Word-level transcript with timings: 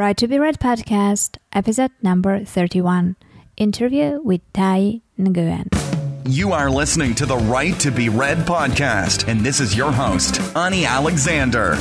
Right 0.00 0.16
to 0.16 0.26
be 0.26 0.38
Read 0.38 0.58
podcast, 0.58 1.36
episode 1.52 1.90
number 2.00 2.42
31. 2.42 3.16
Interview 3.58 4.18
with 4.24 4.40
Tai 4.54 5.02
Nguyen. 5.18 5.68
You 6.26 6.52
are 6.52 6.70
listening 6.70 7.14
to 7.16 7.26
the 7.26 7.36
Right 7.36 7.78
to 7.80 7.90
Be 7.90 8.08
Read 8.08 8.38
podcast, 8.38 9.28
and 9.28 9.40
this 9.40 9.60
is 9.60 9.76
your 9.76 9.92
host, 9.92 10.40
Ani 10.56 10.86
Alexander. 10.86 11.74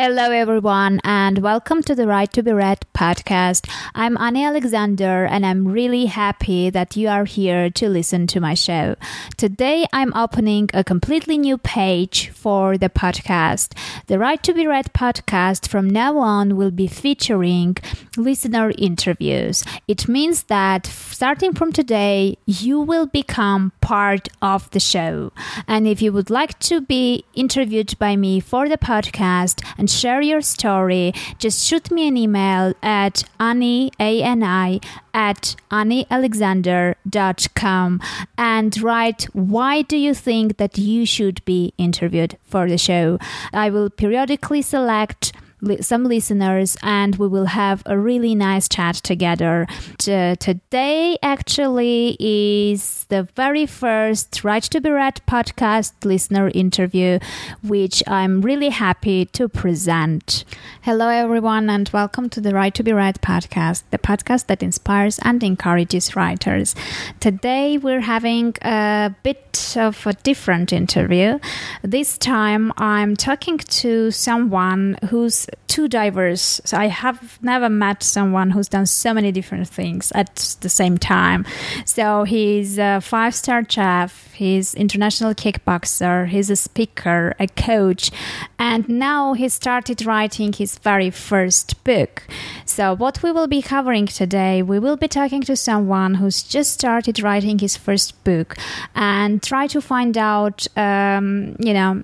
Hello, 0.00 0.30
everyone, 0.30 1.00
and 1.02 1.38
welcome 1.38 1.82
to 1.82 1.92
the 1.92 2.06
Right 2.06 2.32
to 2.32 2.40
Be 2.40 2.52
Read 2.52 2.86
podcast. 2.94 3.68
I'm 3.96 4.16
Ani 4.16 4.44
Alexander, 4.44 5.24
and 5.24 5.44
I'm 5.44 5.66
really 5.66 6.06
happy 6.06 6.70
that 6.70 6.96
you 6.96 7.08
are 7.08 7.24
here 7.24 7.68
to 7.70 7.88
listen 7.88 8.28
to 8.28 8.38
my 8.38 8.54
show. 8.54 8.94
Today, 9.36 9.88
I'm 9.92 10.14
opening 10.14 10.70
a 10.72 10.84
completely 10.84 11.36
new 11.36 11.58
page 11.58 12.28
for 12.28 12.78
the 12.78 12.88
podcast. 12.88 13.76
The 14.06 14.20
Right 14.20 14.40
to 14.44 14.54
Be 14.54 14.68
Read 14.68 14.92
podcast 14.92 15.66
from 15.66 15.90
now 15.90 16.16
on 16.18 16.56
will 16.56 16.70
be 16.70 16.86
featuring 16.86 17.76
listener 18.16 18.72
interviews. 18.78 19.64
It 19.88 20.06
means 20.06 20.44
that 20.44 20.86
starting 20.86 21.54
from 21.54 21.72
today, 21.72 22.38
you 22.46 22.80
will 22.80 23.06
become 23.06 23.72
part 23.80 24.28
of 24.40 24.70
the 24.70 24.80
show. 24.80 25.32
And 25.66 25.88
if 25.88 26.00
you 26.00 26.12
would 26.12 26.30
like 26.30 26.56
to 26.60 26.80
be 26.80 27.24
interviewed 27.34 27.98
by 27.98 28.14
me 28.14 28.38
for 28.38 28.68
the 28.68 28.78
podcast 28.78 29.64
and 29.76 29.87
share 29.90 30.20
your 30.20 30.40
story, 30.40 31.12
just 31.38 31.66
shoot 31.66 31.90
me 31.90 32.06
an 32.08 32.16
email 32.16 32.74
at 32.82 33.24
Ani, 33.40 33.90
A-N-I, 33.98 34.80
at 35.14 35.56
anialexander.com 35.70 38.00
and 38.36 38.82
write 38.82 39.24
why 39.32 39.82
do 39.82 39.96
you 39.96 40.14
think 40.14 40.56
that 40.58 40.78
you 40.78 41.04
should 41.04 41.44
be 41.44 41.74
interviewed 41.76 42.38
for 42.44 42.68
the 42.68 42.78
show. 42.78 43.18
I 43.52 43.70
will 43.70 43.90
periodically 43.90 44.62
select 44.62 45.32
some 45.80 46.04
listeners 46.04 46.76
and 46.82 47.16
we 47.16 47.26
will 47.26 47.46
have 47.46 47.82
a 47.86 47.98
really 47.98 48.34
nice 48.34 48.68
chat 48.68 48.94
together. 48.96 49.66
T- 49.98 50.36
today 50.36 51.18
actually 51.22 52.16
is 52.20 53.04
the 53.08 53.24
very 53.34 53.66
first 53.66 54.44
Right 54.44 54.62
to 54.62 54.80
Be 54.80 54.90
Read 54.90 55.20
podcast 55.26 55.92
listener 56.04 56.50
interview, 56.54 57.18
which 57.62 58.02
I'm 58.06 58.40
really 58.40 58.68
happy 58.68 59.24
to 59.26 59.48
present. 59.48 60.44
Hello, 60.82 61.08
everyone, 61.08 61.68
and 61.68 61.88
welcome 61.92 62.28
to 62.30 62.40
the 62.40 62.54
Right 62.54 62.74
to 62.74 62.82
Be 62.82 62.92
Read 62.92 63.20
podcast, 63.20 63.82
the 63.90 63.98
podcast 63.98 64.46
that 64.46 64.62
inspires 64.62 65.18
and 65.22 65.42
encourages 65.42 66.14
writers. 66.14 66.74
Today, 67.20 67.78
we're 67.78 68.00
having 68.00 68.54
a 68.62 69.14
bit 69.22 69.74
of 69.76 70.06
a 70.06 70.12
different 70.12 70.72
interview. 70.72 71.38
This 71.82 72.16
time, 72.16 72.72
I'm 72.76 73.16
talking 73.16 73.58
to 73.58 74.10
someone 74.10 74.98
who's 75.08 75.47
too 75.66 75.88
diverse. 75.88 76.60
So 76.64 76.76
I 76.76 76.86
have 76.86 77.38
never 77.42 77.68
met 77.68 78.02
someone 78.02 78.50
who's 78.50 78.68
done 78.68 78.86
so 78.86 79.14
many 79.14 79.30
different 79.32 79.68
things 79.68 80.10
at 80.12 80.56
the 80.60 80.68
same 80.68 80.98
time. 80.98 81.44
So 81.84 82.24
he's 82.24 82.78
a 82.78 83.00
five 83.00 83.34
star 83.34 83.64
chef, 83.68 84.32
he's 84.32 84.74
international 84.74 85.34
kickboxer, 85.34 86.26
he's 86.26 86.50
a 86.50 86.56
speaker, 86.56 87.34
a 87.38 87.46
coach, 87.46 88.10
and 88.58 88.88
now 88.88 89.34
he 89.34 89.48
started 89.48 90.04
writing 90.04 90.52
his 90.52 90.78
very 90.78 91.10
first 91.10 91.84
book. 91.84 92.24
So 92.64 92.94
what 92.96 93.22
we 93.22 93.30
will 93.30 93.46
be 93.46 93.62
covering 93.62 94.06
today, 94.06 94.62
we 94.62 94.78
will 94.78 94.96
be 94.96 95.08
talking 95.08 95.42
to 95.42 95.56
someone 95.56 96.14
who's 96.14 96.42
just 96.42 96.72
started 96.72 97.22
writing 97.22 97.58
his 97.58 97.76
first 97.76 98.24
book 98.24 98.56
and 98.94 99.42
try 99.42 99.66
to 99.68 99.80
find 99.80 100.16
out, 100.16 100.66
um, 100.76 101.56
you 101.58 101.72
know, 101.74 102.02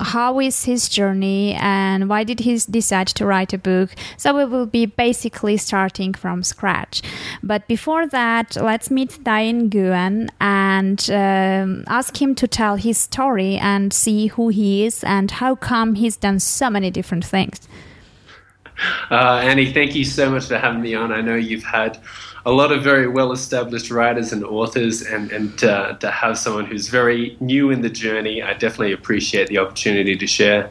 how 0.00 0.40
is 0.40 0.64
his 0.64 0.88
journey 0.88 1.54
and 1.54 2.08
why 2.08 2.24
did 2.24 2.40
he 2.40 2.58
decide 2.70 3.08
to 3.08 3.26
write 3.26 3.52
a 3.52 3.58
book? 3.58 3.90
So 4.16 4.36
we 4.36 4.44
will 4.44 4.66
be 4.66 4.86
basically 4.86 5.56
starting 5.56 6.14
from 6.14 6.42
scratch. 6.42 7.02
But 7.42 7.68
before 7.68 8.06
that 8.08 8.56
let's 8.56 8.90
meet 8.90 9.24
Tai 9.24 9.52
Nguyen 9.52 10.28
and 10.40 11.10
um, 11.10 11.84
ask 11.88 12.20
him 12.20 12.34
to 12.36 12.48
tell 12.48 12.76
his 12.76 12.98
story 12.98 13.56
and 13.56 13.92
see 13.92 14.28
who 14.28 14.48
he 14.48 14.84
is 14.84 15.04
and 15.04 15.30
how 15.30 15.54
come 15.54 15.94
he's 15.94 16.16
done 16.16 16.40
so 16.40 16.70
many 16.70 16.90
different 16.90 17.24
things. 17.24 17.60
Uh, 19.10 19.40
Ani, 19.42 19.72
thank 19.72 19.94
you 19.94 20.04
so 20.04 20.30
much 20.30 20.46
for 20.46 20.58
having 20.58 20.80
me 20.80 20.94
on. 20.94 21.12
I 21.12 21.20
know 21.20 21.36
you've 21.36 21.62
had 21.62 22.00
a 22.44 22.50
lot 22.50 22.72
of 22.72 22.82
very 22.82 23.08
well 23.08 23.32
established 23.32 23.90
writers 23.90 24.32
and 24.32 24.44
authors, 24.44 25.02
and, 25.02 25.30
and 25.32 25.62
uh, 25.64 25.94
to 25.94 26.10
have 26.10 26.38
someone 26.38 26.66
who's 26.66 26.88
very 26.88 27.36
new 27.40 27.70
in 27.70 27.82
the 27.82 27.90
journey, 27.90 28.42
I 28.42 28.52
definitely 28.54 28.92
appreciate 28.92 29.48
the 29.48 29.58
opportunity 29.58 30.16
to 30.16 30.26
share. 30.26 30.70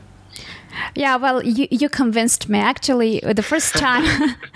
Yeah, 0.96 1.18
well, 1.18 1.44
you, 1.44 1.68
you 1.70 1.90
convinced 1.90 2.50
me. 2.50 2.60
Actually, 2.60 3.20
the 3.20 3.44
first 3.44 3.76
time, 3.76 4.04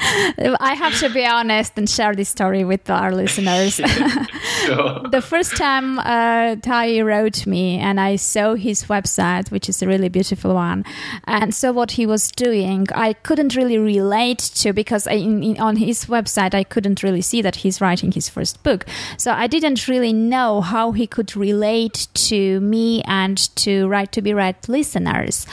I 0.60 0.76
have 0.76 0.98
to 1.00 1.10
be 1.10 1.26
honest 1.26 1.74
and 1.78 1.90
share 1.90 2.16
this 2.16 2.30
story 2.30 2.64
with 2.64 2.90
our 2.90 3.14
listeners. 3.14 3.80
the 5.12 5.22
first 5.22 5.56
time 5.56 6.00
uh, 6.00 6.56
Tai 6.58 7.02
wrote 7.02 7.46
me, 7.46 7.78
and 7.78 8.00
I 8.00 8.16
saw 8.16 8.56
his 8.56 8.86
website, 8.86 9.52
which 9.52 9.70
is 9.70 9.82
a 9.82 9.88
really 9.88 10.10
beautiful 10.10 10.54
one, 10.54 10.86
and 11.26 11.54
saw 11.54 11.72
what 11.72 11.92
he 11.92 12.06
was 12.06 12.30
doing, 12.32 12.88
I 12.94 13.14
couldn't 13.14 13.56
really 13.56 13.78
relate 13.78 14.40
to 14.56 14.74
because 14.74 15.08
I, 15.08 15.14
in, 15.14 15.44
in, 15.44 15.60
on 15.60 15.78
his 15.78 16.06
website, 16.06 16.54
I 16.54 16.64
couldn't 16.64 17.04
really 17.04 17.22
see 17.22 17.42
that 17.42 17.58
he's 17.58 17.82
writing 17.82 18.12
his 18.12 18.30
first 18.30 18.62
book. 18.64 18.86
So 19.18 19.32
I 19.32 19.48
didn't 19.48 19.88
really 19.88 20.14
know 20.14 20.62
how 20.62 20.92
he 20.92 21.08
could 21.08 21.36
relate 21.36 22.08
to 22.30 22.60
me 22.62 23.02
and 23.04 23.38
to 23.58 23.88
Right 23.88 24.12
to 24.12 24.22
Be 24.22 24.34
Read 24.34 24.56
listeners. 24.68 25.46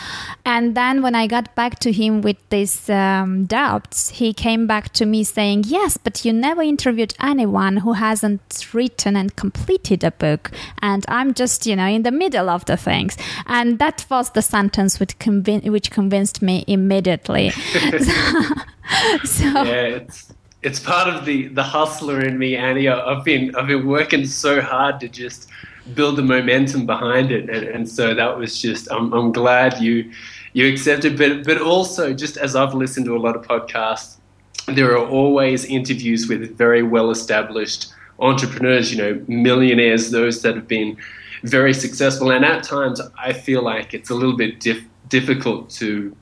And 0.44 0.74
then 0.76 1.02
when 1.02 1.14
I 1.14 1.26
got 1.26 1.54
back 1.54 1.78
to 1.80 1.92
him 1.92 2.20
with 2.20 2.36
these 2.50 2.90
um, 2.90 3.44
doubts, 3.46 4.10
he 4.10 4.32
came 4.32 4.66
back 4.66 4.92
to 4.94 5.06
me 5.06 5.24
saying, 5.24 5.64
Yes, 5.66 5.96
but 5.96 6.24
you 6.24 6.32
never 6.32 6.62
interviewed 6.62 7.14
anyone 7.20 7.78
who 7.78 7.92
hasn't 7.92 8.64
written 8.82 9.16
and 9.16 9.34
completed 9.36 10.04
a 10.04 10.10
book. 10.10 10.50
And 10.80 11.04
I'm 11.08 11.34
just, 11.34 11.66
you 11.66 11.76
know, 11.76 11.86
in 11.86 12.02
the 12.02 12.10
middle 12.10 12.48
of 12.48 12.64
the 12.64 12.76
things. 12.76 13.16
And 13.46 13.78
that 13.78 14.04
was 14.10 14.30
the 14.30 14.42
sentence 14.42 14.98
which, 15.00 15.18
convin- 15.18 15.70
which 15.70 15.90
convinced 15.90 16.42
me 16.42 16.64
immediately. 16.66 17.50
so, 19.24 19.44
yeah, 19.44 19.98
it's 19.98 20.32
it's 20.62 20.78
part 20.78 21.08
of 21.12 21.24
the 21.24 21.48
the 21.48 21.62
hustler 21.62 22.20
in 22.20 22.38
me, 22.38 22.56
Ani. 22.56 22.88
I've 22.88 23.24
been 23.24 23.54
I've 23.56 23.66
been 23.66 23.86
working 23.86 24.24
so 24.26 24.60
hard 24.60 25.00
to 25.00 25.08
just 25.08 25.48
build 25.94 26.16
the 26.16 26.22
momentum 26.22 26.86
behind 26.86 27.32
it, 27.32 27.50
and, 27.50 27.64
and 27.74 27.88
so 27.88 28.14
that 28.14 28.38
was 28.38 28.60
just. 28.60 28.90
I'm, 28.92 29.12
I'm 29.12 29.32
glad 29.32 29.80
you 29.80 30.10
you 30.52 30.72
accepted, 30.72 31.18
but 31.18 31.44
but 31.44 31.60
also 31.60 32.12
just 32.12 32.36
as 32.36 32.54
I've 32.54 32.74
listened 32.74 33.06
to 33.06 33.16
a 33.16 33.22
lot 33.26 33.34
of 33.34 33.42
podcasts, 33.42 34.18
there 34.66 34.96
are 34.96 35.06
always 35.06 35.64
interviews 35.64 36.28
with 36.28 36.56
very 36.56 36.82
well 36.82 37.10
established 37.10 37.92
entrepreneurs. 38.18 38.92
You 38.92 38.98
know, 38.98 39.24
millionaires, 39.28 40.10
those 40.10 40.42
that 40.42 40.54
have 40.56 40.68
been 40.68 40.96
very 41.42 41.74
successful, 41.74 42.30
and 42.30 42.44
at 42.44 42.62
times 42.62 43.00
I 43.18 43.32
feel 43.32 43.62
like 43.62 43.94
it's 43.94 44.10
a 44.10 44.14
little 44.14 44.36
bit 44.36 44.60
dif- 44.60 44.86
difficult 45.08 45.70
to 45.70 46.16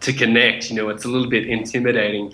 to 0.00 0.12
connect. 0.12 0.70
You 0.70 0.76
know, 0.76 0.88
it's 0.88 1.04
a 1.04 1.08
little 1.08 1.30
bit 1.30 1.46
intimidating. 1.46 2.32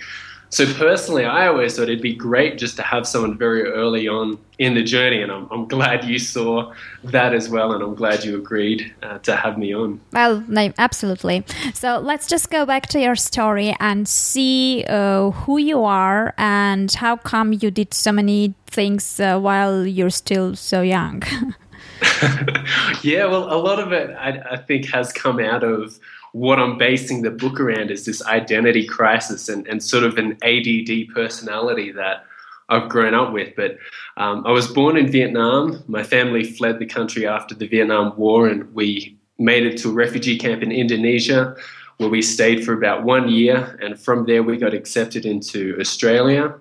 So 0.49 0.71
personally, 0.73 1.25
I 1.25 1.47
always 1.47 1.75
thought 1.75 1.83
it'd 1.83 2.01
be 2.01 2.15
great 2.15 2.57
just 2.57 2.77
to 2.77 2.81
have 2.81 3.05
someone 3.05 3.37
very 3.37 3.63
early 3.63 4.07
on 4.07 4.37
in 4.59 4.73
the 4.75 4.83
journey, 4.83 5.21
and 5.21 5.31
I'm, 5.31 5.47
I'm 5.51 5.67
glad 5.67 6.05
you 6.05 6.17
saw 6.17 6.73
that 7.03 7.33
as 7.33 7.49
well, 7.49 7.73
and 7.73 7.83
I'm 7.83 7.95
glad 7.95 8.23
you 8.23 8.37
agreed 8.37 8.93
uh, 9.03 9.19
to 9.19 9.35
have 9.35 9.57
me 9.57 9.73
on. 9.73 9.99
Well, 10.13 10.43
no, 10.47 10.71
absolutely. 10.77 11.43
So 11.73 11.99
let's 11.99 12.27
just 12.27 12.49
go 12.49 12.65
back 12.65 12.87
to 12.87 12.99
your 12.99 13.15
story 13.15 13.75
and 13.79 14.07
see 14.07 14.85
uh, 14.87 15.31
who 15.31 15.57
you 15.57 15.83
are 15.83 16.33
and 16.37 16.91
how 16.93 17.17
come 17.17 17.53
you 17.53 17.69
did 17.69 17.93
so 17.93 18.11
many 18.11 18.55
things 18.67 19.19
uh, 19.19 19.39
while 19.39 19.85
you're 19.85 20.09
still 20.09 20.55
so 20.55 20.81
young. 20.81 21.23
yeah, 23.03 23.25
well, 23.25 23.51
a 23.51 23.57
lot 23.57 23.79
of 23.79 23.91
it 23.91 24.11
I, 24.11 24.41
I 24.51 24.57
think 24.57 24.85
has 24.87 25.11
come 25.11 25.39
out 25.39 25.63
of 25.63 25.99
what 26.37 26.59
I'm 26.59 26.77
basing 26.77 27.23
the 27.23 27.31
book 27.31 27.59
around 27.59 27.89
is 27.89 28.05
this 28.05 28.23
identity 28.25 28.85
crisis 28.85 29.49
and, 29.49 29.65
and 29.67 29.81
sort 29.83 30.03
of 30.03 30.19
an 30.19 30.37
ADD 30.43 31.11
personality 31.11 31.91
that 31.93 32.25
I've 32.69 32.89
grown 32.89 33.15
up 33.15 33.33
with. 33.33 33.55
But 33.55 33.77
um, 34.17 34.45
I 34.45 34.51
was 34.51 34.67
born 34.67 34.97
in 34.97 35.11
Vietnam. 35.11 35.83
My 35.87 36.03
family 36.03 36.43
fled 36.43 36.77
the 36.77 36.85
country 36.85 37.25
after 37.25 37.55
the 37.55 37.67
Vietnam 37.67 38.15
War, 38.17 38.47
and 38.47 38.71
we 38.75 39.17
made 39.39 39.65
it 39.65 39.77
to 39.79 39.89
a 39.89 39.93
refugee 39.93 40.37
camp 40.37 40.61
in 40.61 40.71
Indonesia 40.71 41.55
where 41.97 42.09
we 42.09 42.21
stayed 42.21 42.63
for 42.63 42.73
about 42.73 43.03
one 43.03 43.29
year. 43.29 43.79
And 43.81 43.99
from 43.99 44.27
there, 44.27 44.43
we 44.43 44.57
got 44.57 44.75
accepted 44.75 45.25
into 45.25 45.75
Australia. 45.79 46.53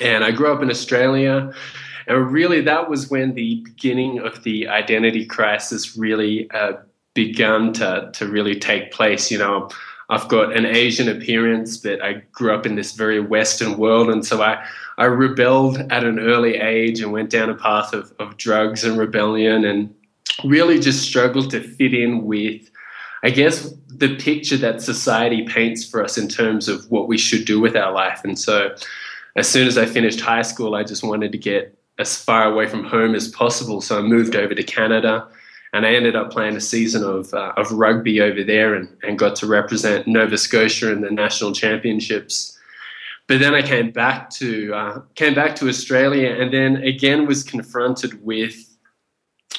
And 0.00 0.22
I 0.22 0.30
grew 0.30 0.52
up 0.52 0.62
in 0.62 0.70
Australia. 0.70 1.52
And 2.06 2.30
really, 2.30 2.60
that 2.60 2.88
was 2.88 3.10
when 3.10 3.34
the 3.34 3.62
beginning 3.64 4.20
of 4.20 4.44
the 4.44 4.68
identity 4.68 5.26
crisis 5.26 5.96
really 5.96 6.48
uh, 6.52 6.74
begun 7.26 7.72
to 7.72 8.10
to 8.12 8.28
really 8.28 8.56
take 8.58 8.92
place. 8.92 9.30
You 9.30 9.38
know, 9.38 9.68
I've 10.08 10.28
got 10.28 10.56
an 10.56 10.66
Asian 10.66 11.08
appearance, 11.08 11.76
but 11.76 12.00
I 12.00 12.22
grew 12.32 12.54
up 12.54 12.64
in 12.64 12.76
this 12.76 12.92
very 12.92 13.20
Western 13.20 13.76
world, 13.76 14.08
and 14.08 14.24
so 14.24 14.40
I 14.40 14.64
I 14.98 15.06
rebelled 15.06 15.78
at 15.90 16.04
an 16.04 16.20
early 16.20 16.54
age 16.56 17.00
and 17.00 17.12
went 17.12 17.30
down 17.30 17.50
a 17.50 17.54
path 17.54 17.92
of, 17.92 18.12
of 18.20 18.36
drugs 18.36 18.84
and 18.84 18.96
rebellion, 18.96 19.64
and 19.64 19.92
really 20.44 20.78
just 20.78 21.02
struggled 21.02 21.50
to 21.50 21.60
fit 21.60 21.92
in 21.92 22.24
with 22.24 22.70
I 23.24 23.30
guess, 23.30 23.74
the 23.88 24.14
picture 24.14 24.56
that 24.58 24.80
society 24.80 25.42
paints 25.42 25.84
for 25.84 26.04
us 26.04 26.16
in 26.16 26.28
terms 26.28 26.68
of 26.68 26.88
what 26.88 27.08
we 27.08 27.18
should 27.18 27.44
do 27.46 27.58
with 27.58 27.74
our 27.74 27.92
life. 27.92 28.20
And 28.22 28.38
so, 28.38 28.76
as 29.34 29.48
soon 29.48 29.66
as 29.66 29.76
I 29.76 29.86
finished 29.86 30.20
high 30.20 30.42
school, 30.42 30.76
I 30.76 30.84
just 30.84 31.02
wanted 31.02 31.32
to 31.32 31.38
get 31.38 31.76
as 31.98 32.16
far 32.16 32.44
away 32.44 32.68
from 32.68 32.84
home 32.84 33.16
as 33.16 33.26
possible. 33.26 33.80
So 33.80 33.98
I 33.98 34.02
moved 34.02 34.36
over 34.36 34.54
to 34.54 34.62
Canada, 34.62 35.26
and 35.72 35.84
I 35.84 35.94
ended 35.94 36.16
up 36.16 36.30
playing 36.30 36.56
a 36.56 36.60
season 36.60 37.04
of 37.04 37.32
uh, 37.34 37.52
of 37.56 37.70
rugby 37.72 38.20
over 38.20 38.42
there, 38.42 38.74
and, 38.74 38.88
and 39.02 39.18
got 39.18 39.36
to 39.36 39.46
represent 39.46 40.06
Nova 40.06 40.38
Scotia 40.38 40.92
in 40.92 41.00
the 41.00 41.10
national 41.10 41.52
championships. 41.52 42.58
But 43.26 43.40
then 43.40 43.54
I 43.54 43.62
came 43.62 43.90
back 43.90 44.30
to 44.30 44.74
uh, 44.74 45.00
came 45.14 45.34
back 45.34 45.54
to 45.56 45.68
Australia, 45.68 46.30
and 46.30 46.52
then 46.52 46.76
again 46.78 47.26
was 47.26 47.44
confronted 47.44 48.24
with 48.24 48.64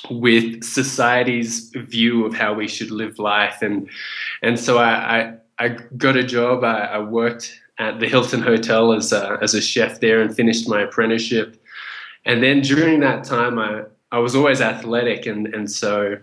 with 0.09 0.63
society's 0.63 1.69
view 1.75 2.25
of 2.25 2.33
how 2.33 2.53
we 2.53 2.67
should 2.67 2.89
live 2.89 3.19
life, 3.19 3.61
and 3.61 3.89
and 4.41 4.59
so 4.59 4.79
I 4.79 5.19
I, 5.19 5.33
I 5.59 5.67
got 5.97 6.17
a 6.17 6.23
job. 6.23 6.63
I, 6.63 6.85
I, 6.85 6.99
worked 6.99 7.59
at 7.77 7.99
the 7.99 8.07
Hilton 8.07 8.41
Hotel 8.41 8.93
as 8.93 9.11
a, 9.11 9.37
as 9.41 9.53
a 9.53 9.61
chef 9.61 9.99
there, 9.99 10.21
and 10.21 10.35
finished 10.35 10.67
my 10.67 10.81
apprenticeship. 10.81 11.61
And 12.25 12.41
then 12.41 12.61
during 12.61 12.99
that 13.01 13.23
time, 13.23 13.59
I 13.59 13.83
I 14.11 14.19
was 14.19 14.35
always 14.35 14.61
athletic, 14.61 15.25
and 15.25 15.47
and 15.47 15.69
so 15.69 16.17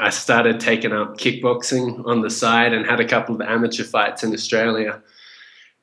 I 0.00 0.10
started 0.10 0.60
taking 0.60 0.92
up 0.92 1.18
kickboxing 1.18 2.06
on 2.06 2.22
the 2.22 2.30
side, 2.30 2.72
and 2.72 2.86
had 2.86 3.00
a 3.00 3.08
couple 3.08 3.34
of 3.34 3.40
amateur 3.40 3.84
fights 3.84 4.22
in 4.22 4.32
Australia 4.32 5.02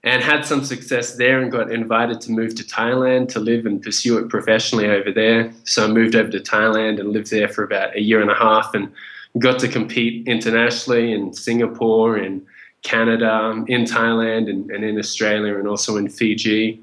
and 0.03 0.23
had 0.23 0.45
some 0.45 0.63
success 0.63 1.15
there 1.15 1.41
and 1.41 1.51
got 1.51 1.71
invited 1.71 2.19
to 2.21 2.31
move 2.31 2.55
to 2.55 2.63
Thailand 2.63 3.29
to 3.29 3.39
live 3.39 3.65
and 3.65 3.81
pursue 3.81 4.17
it 4.17 4.29
professionally 4.29 4.89
over 4.89 5.11
there. 5.11 5.53
So 5.65 5.85
I 5.85 5.87
moved 5.87 6.15
over 6.15 6.31
to 6.31 6.39
Thailand 6.39 6.99
and 6.99 7.09
lived 7.09 7.29
there 7.29 7.47
for 7.47 7.63
about 7.63 7.95
a 7.95 8.01
year 8.01 8.21
and 8.21 8.31
a 8.31 8.35
half 8.35 8.73
and 8.73 8.91
got 9.37 9.59
to 9.59 9.67
compete 9.67 10.27
internationally 10.27 11.13
in 11.13 11.33
Singapore 11.33 12.17
and 12.17 12.43
Canada, 12.81 13.63
in 13.67 13.83
Thailand 13.83 14.49
and, 14.49 14.71
and 14.71 14.83
in 14.83 14.97
Australia 14.97 15.57
and 15.59 15.67
also 15.67 15.97
in 15.97 16.09
Fiji. 16.09 16.81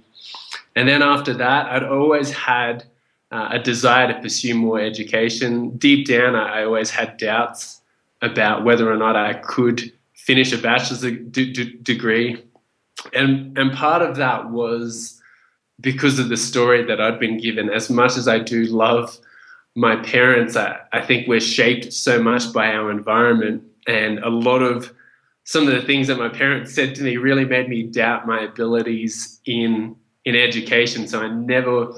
And 0.77 0.89
then 0.89 1.03
after 1.03 1.35
that, 1.35 1.67
I'd 1.67 1.83
always 1.83 2.31
had 2.31 2.85
uh, 3.31 3.49
a 3.53 3.59
desire 3.59 4.13
to 4.13 4.21
pursue 4.21 4.55
more 4.55 4.81
education. 4.81 5.77
Deep 5.77 6.07
down, 6.07 6.35
I, 6.35 6.61
I 6.61 6.65
always 6.65 6.91
had 6.91 7.17
doubts 7.17 7.81
about 8.23 8.65
whether 8.65 8.91
or 8.91 8.97
not 8.97 9.17
I 9.17 9.35
could 9.35 9.93
finish 10.15 10.53
a 10.53 10.59
bachelor's 10.59 11.01
de- 11.01 11.53
de- 11.53 11.77
degree 11.77 12.43
and 13.13 13.57
and 13.59 13.73
part 13.73 14.03
of 14.03 14.17
that 14.17 14.51
was 14.51 15.21
because 15.81 16.19
of 16.19 16.29
the 16.29 16.37
story 16.37 16.83
that 16.85 17.01
I'd 17.01 17.21
been 17.21 17.39
given. 17.39 17.71
As 17.71 17.89
much 17.89 18.17
as 18.17 18.27
I 18.27 18.39
do 18.39 18.65
love 18.65 19.17
my 19.77 19.97
parents, 19.97 20.57
I, 20.57 20.79
I 20.93 21.01
think 21.01 21.29
we're 21.29 21.41
shaped 21.41 21.93
so 21.93 22.21
much 22.21 22.53
by 22.53 22.73
our 22.73 22.91
environment, 22.91 23.63
and 23.87 24.19
a 24.21 24.29
lot 24.29 24.63
of 24.63 24.93
some 25.45 25.67
of 25.67 25.75
the 25.75 25.83
things 25.83 26.09
that 26.09 26.19
my 26.19 26.29
parents 26.29 26.75
said 26.75 26.95
to 26.97 27.03
me 27.03 27.17
really 27.17 27.45
made 27.45 27.69
me 27.69 27.85
doubt 27.85 28.27
my 28.27 28.41
abilities 28.41 29.41
in 29.45 29.97
in 30.25 30.35
education. 30.35 31.07
So 31.07 31.23
I 31.23 31.29
never 31.29 31.93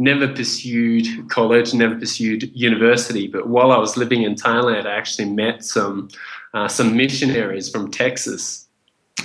never 0.00 0.26
pursued 0.26 1.06
college, 1.28 1.72
never 1.74 1.94
pursued 1.94 2.50
university. 2.54 3.28
But 3.28 3.48
while 3.48 3.70
I 3.70 3.78
was 3.78 3.96
living 3.96 4.22
in 4.22 4.34
Thailand, 4.34 4.86
I 4.86 4.96
actually 4.96 5.30
met 5.30 5.64
some 5.64 6.08
uh, 6.54 6.66
some 6.66 6.96
missionaries 6.96 7.68
from 7.68 7.90
Texas 7.90 8.66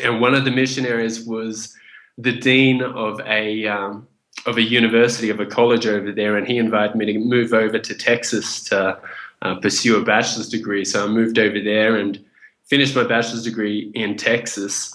and 0.04 0.22
one 0.22 0.34
of 0.34 0.46
the 0.46 0.52
missionaries 0.52 1.26
was 1.26 1.74
the 2.18 2.32
dean 2.32 2.82
of 2.82 3.20
a 3.22 3.68
um, 3.68 4.08
of 4.46 4.58
a 4.58 4.62
university 4.62 5.30
of 5.30 5.40
a 5.40 5.46
college 5.46 5.88
over 5.88 6.12
there, 6.12 6.38
and 6.38 6.48
he 6.48 6.58
invited 6.58 6.96
me 6.96 7.06
to 7.06 7.20
move 7.20 7.54
over 7.54 7.80
to 7.80 7.96
Texas 7.96 8.64
to 8.66 9.00
uh, 9.42 9.56
pursue 9.56 9.98
a 10.00 10.04
bachelor's 10.04 10.50
degree. 10.50 10.86
So 10.86 11.04
I 11.04 11.08
moved 11.08 11.40
over 11.40 11.60
there 11.60 11.96
and 11.96 12.24
finished 12.66 12.96
my 12.96 13.04
bachelor's 13.04 13.44
degree 13.44 13.92
in 13.96 14.18
Texas. 14.18 14.94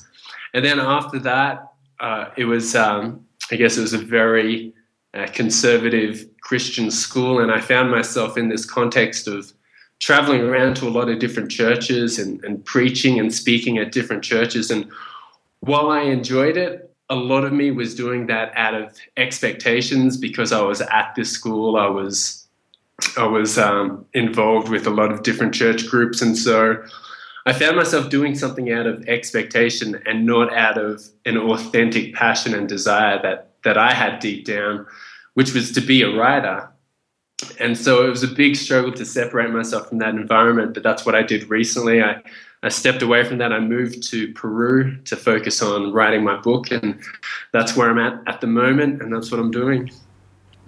And 0.55 0.65
then 0.65 0.81
after 0.81 1.19
that, 1.21 1.73
uh, 2.01 2.27
it 2.37 2.45
was 2.45 2.75
um, 2.75 3.25
I 3.51 3.57
guess 3.57 3.77
it 3.77 3.83
was 3.83 3.95
a 3.95 3.99
very 3.99 4.75
uh, 5.15 5.27
conservative 5.33 6.27
Christian 6.43 6.91
school, 6.91 7.41
and 7.41 7.51
I 7.51 7.61
found 7.61 7.91
myself 7.91 8.37
in 8.37 8.49
this 8.49 8.65
context 8.65 9.27
of 9.27 9.53
traveling 10.01 10.41
around 10.41 10.77
to 10.77 10.89
a 10.89 10.91
lot 10.91 11.09
of 11.09 11.19
different 11.19 11.51
churches 11.51 12.19
and, 12.19 12.43
and 12.45 12.65
preaching 12.65 13.21
and 13.21 13.33
speaking 13.33 13.79
at 13.79 13.93
different 13.93 14.25
churches. 14.25 14.71
And 14.71 14.91
while 15.61 15.91
I 15.91 16.03
enjoyed 16.03 16.57
it, 16.57 16.95
a 17.11 17.17
lot 17.17 17.45
of 17.45 17.53
me 17.53 17.71
was 17.71 17.95
doing 17.95 18.27
that 18.29 18.53
out 18.57 18.75
of 18.75 18.97
expectations 19.17 20.17
because 20.17 20.53
I 20.53 20.63
was 20.63 20.81
at 20.81 21.13
this 21.17 21.31
school. 21.31 21.77
I 21.77 21.89
was 21.89 22.47
I 23.17 23.27
was 23.27 23.59
um, 23.59 24.05
involved 24.15 24.69
with 24.69 24.87
a 24.87 24.91
lot 24.91 25.11
of 25.11 25.23
different 25.23 25.55
church 25.55 25.89
groups, 25.89 26.23
and 26.23 26.37
so 26.37 26.83
I 27.47 27.53
found 27.53 27.77
myself 27.77 28.11
doing 28.11 28.35
something 28.35 28.71
out 28.71 28.87
of 28.87 29.09
expectation 29.09 30.01
and 30.07 30.25
not 30.25 30.53
out 30.55 30.79
of 30.79 31.03
an 31.25 31.37
authentic 31.37 32.15
passion 32.15 32.55
and 32.55 32.69
desire 32.69 33.21
that 33.23 33.50
that 33.65 33.79
I 33.79 33.93
had 33.93 34.21
deep 34.21 34.45
down, 34.45 34.87
which 35.35 35.55
was 35.55 35.73
to 35.73 35.81
be 35.81 36.03
a 36.03 36.15
writer 36.17 36.71
and 37.59 37.77
so 37.77 38.07
it 38.07 38.11
was 38.11 38.23
a 38.23 38.29
big 38.29 38.57
struggle 38.57 38.93
to 38.93 39.05
separate 39.05 39.51
myself 39.51 39.89
from 39.89 39.99
that 39.99 40.15
environment. 40.15 40.75
But 40.75 40.83
that's 40.83 41.07
what 41.07 41.15
I 41.15 41.23
did 41.23 41.49
recently. 41.49 42.03
I, 42.03 42.23
I 42.63 42.69
stepped 42.69 43.03
away 43.03 43.25
from 43.25 43.39
that. 43.39 43.53
I 43.53 43.61
moved 43.61 44.09
to 44.11 44.33
Peru 44.35 44.97
to 45.05 45.17
focus 45.17 45.63
on 45.63 45.93
writing 45.93 46.23
my 46.23 46.37
book, 46.37 46.71
and 46.71 47.01
that's 47.53 47.77
where 47.77 47.91
I'm 47.91 47.99
at 47.99 48.23
at 48.27 48.41
the 48.41 48.47
moment, 48.47 49.03
and 49.03 49.13
that's 49.13 49.31
what 49.31 49.41
I'm 49.41 49.51
doing. 49.51 49.91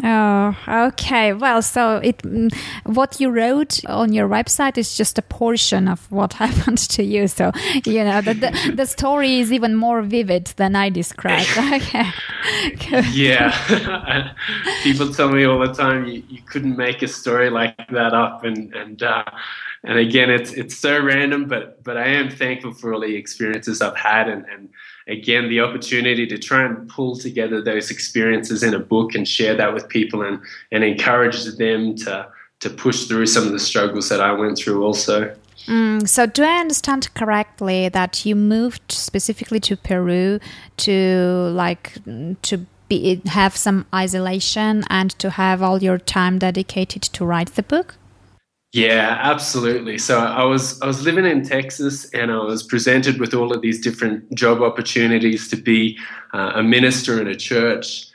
Oh, 0.03 0.57
okay. 0.69 1.33
Well, 1.33 1.63
so 1.63 1.97
it 1.99 2.19
mm, 2.19 2.53
what 2.85 3.21
you 3.21 3.31
wrote 3.31 3.85
on 3.87 4.13
your 4.13 4.29
website 4.29 4.77
is 4.77 4.97
just 4.97 5.19
a 5.19 5.23
portion 5.23 5.87
of 5.87 6.11
what 6.11 6.33
happened 6.45 6.79
to 6.79 7.03
you. 7.05 7.29
So 7.29 7.53
you 7.85 8.03
know 8.05 8.21
the 8.21 8.35
the, 8.35 8.73
the 8.75 8.87
story 8.87 9.39
is 9.39 9.53
even 9.53 9.77
more 9.77 10.03
vivid 10.03 10.47
than 10.57 10.75
I 10.77 10.89
described. 10.89 11.49
Okay. 12.73 13.03
yeah, 13.13 14.35
people 14.83 15.13
tell 15.13 15.31
me 15.31 15.45
all 15.45 15.61
the 15.61 15.73
time 15.73 16.07
you, 16.07 16.23
you 16.29 16.43
couldn't 16.43 16.77
make 16.77 17.03
a 17.03 17.09
story 17.09 17.51
like 17.51 17.77
that 17.91 18.15
up, 18.15 18.45
and 18.45 18.75
and 18.75 19.03
uh, 19.03 19.25
and 19.85 19.99
again, 19.99 20.31
it's 20.31 20.53
it's 20.53 20.77
so 20.77 21.03
random, 21.03 21.47
but 21.47 21.83
but 21.83 21.97
I 21.97 22.07
am 22.07 22.31
thankful 22.31 22.73
for 22.73 22.95
all 22.95 23.01
the 23.01 23.17
experiences 23.17 23.83
I've 23.83 23.97
had, 23.97 24.29
and 24.29 24.47
and 24.47 24.69
again 25.09 25.49
the 25.49 25.61
opportunity 25.61 26.25
to 26.27 26.39
try 26.39 26.65
and 26.65 26.89
pull 26.89 27.17
together 27.17 27.61
those 27.61 27.91
experiences 27.91 28.63
in 28.63 28.75
a 28.75 28.79
book 28.79 29.15
and 29.17 29.27
share 29.27 29.57
that 29.57 29.75
with 29.75 29.89
people 29.89 30.23
and 30.23 30.41
and 30.71 30.85
encourage 30.85 31.45
them 31.57 31.97
to 31.97 32.29
to 32.61 32.71
push 32.71 33.07
through 33.07 33.27
some 33.27 33.45
of 33.45 33.51
the 33.51 33.59
struggles 33.59 34.09
that 34.09 34.21
I 34.21 34.33
went 34.33 34.57
through 34.57 34.85
also. 34.85 35.35
Mm, 35.67 36.09
so, 36.09 36.27
do 36.27 36.45
I 36.45 36.61
understand 36.61 37.13
correctly 37.15 37.89
that 37.89 38.25
you 38.25 38.37
moved 38.37 38.93
specifically 38.93 39.59
to 39.61 39.77
Peru 39.77 40.39
to 40.79 41.51
like 41.55 41.95
to 42.43 42.67
be 42.89 43.21
have 43.27 43.57
some 43.57 43.87
isolation 43.93 44.85
and 44.91 45.11
to 45.19 45.31
have 45.31 45.61
all 45.61 45.83
your 45.83 45.99
time 45.99 46.39
dedicated 46.39 47.03
to 47.03 47.25
write 47.25 47.55
the 47.55 47.65
book? 47.65 47.97
Yeah, 48.73 49.19
absolutely. 49.21 49.99
So 49.99 50.19
I 50.19 50.45
was 50.45 50.81
I 50.81 50.87
was 50.87 51.05
living 51.05 51.27
in 51.27 51.45
Texas, 51.45 52.11
and 52.15 52.33
I 52.33 52.39
was 52.39 52.63
presented 52.63 53.21
with 53.21 53.35
all 53.35 53.53
of 53.53 53.61
these 53.61 53.83
different 53.83 54.33
job 54.35 54.63
opportunities 54.63 55.49
to 55.49 55.57
be 55.57 55.99
uh, 56.33 56.53
a 56.55 56.63
minister 56.63 57.21
in 57.21 57.29
a 57.29 57.37
church, 57.37 58.07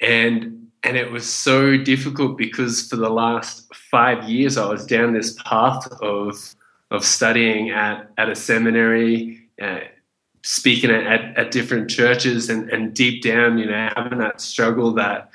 and 0.00 0.70
and 0.84 0.96
it 0.96 1.10
was 1.10 1.28
so 1.28 1.76
difficult 1.76 2.38
because 2.38 2.88
for 2.88 2.94
the 2.94 3.10
last 3.10 3.74
five 3.74 4.22
years 4.28 4.56
I 4.56 4.68
was 4.68 4.86
down 4.86 5.12
this 5.12 5.34
path 5.42 5.90
of 6.00 6.54
of 6.92 7.04
studying 7.04 7.70
at 7.70 8.08
at 8.16 8.28
a 8.28 8.36
seminary. 8.36 9.42
Uh, 9.60 9.80
speaking 10.42 10.92
at, 10.92 11.36
at, 11.36 11.50
different 11.50 11.90
churches 11.90 12.48
and, 12.48 12.70
and 12.70 12.94
deep 12.94 13.20
down, 13.20 13.58
you 13.58 13.66
know, 13.66 13.90
having 13.96 14.18
that 14.18 14.40
struggle 14.40 14.92
that 14.92 15.28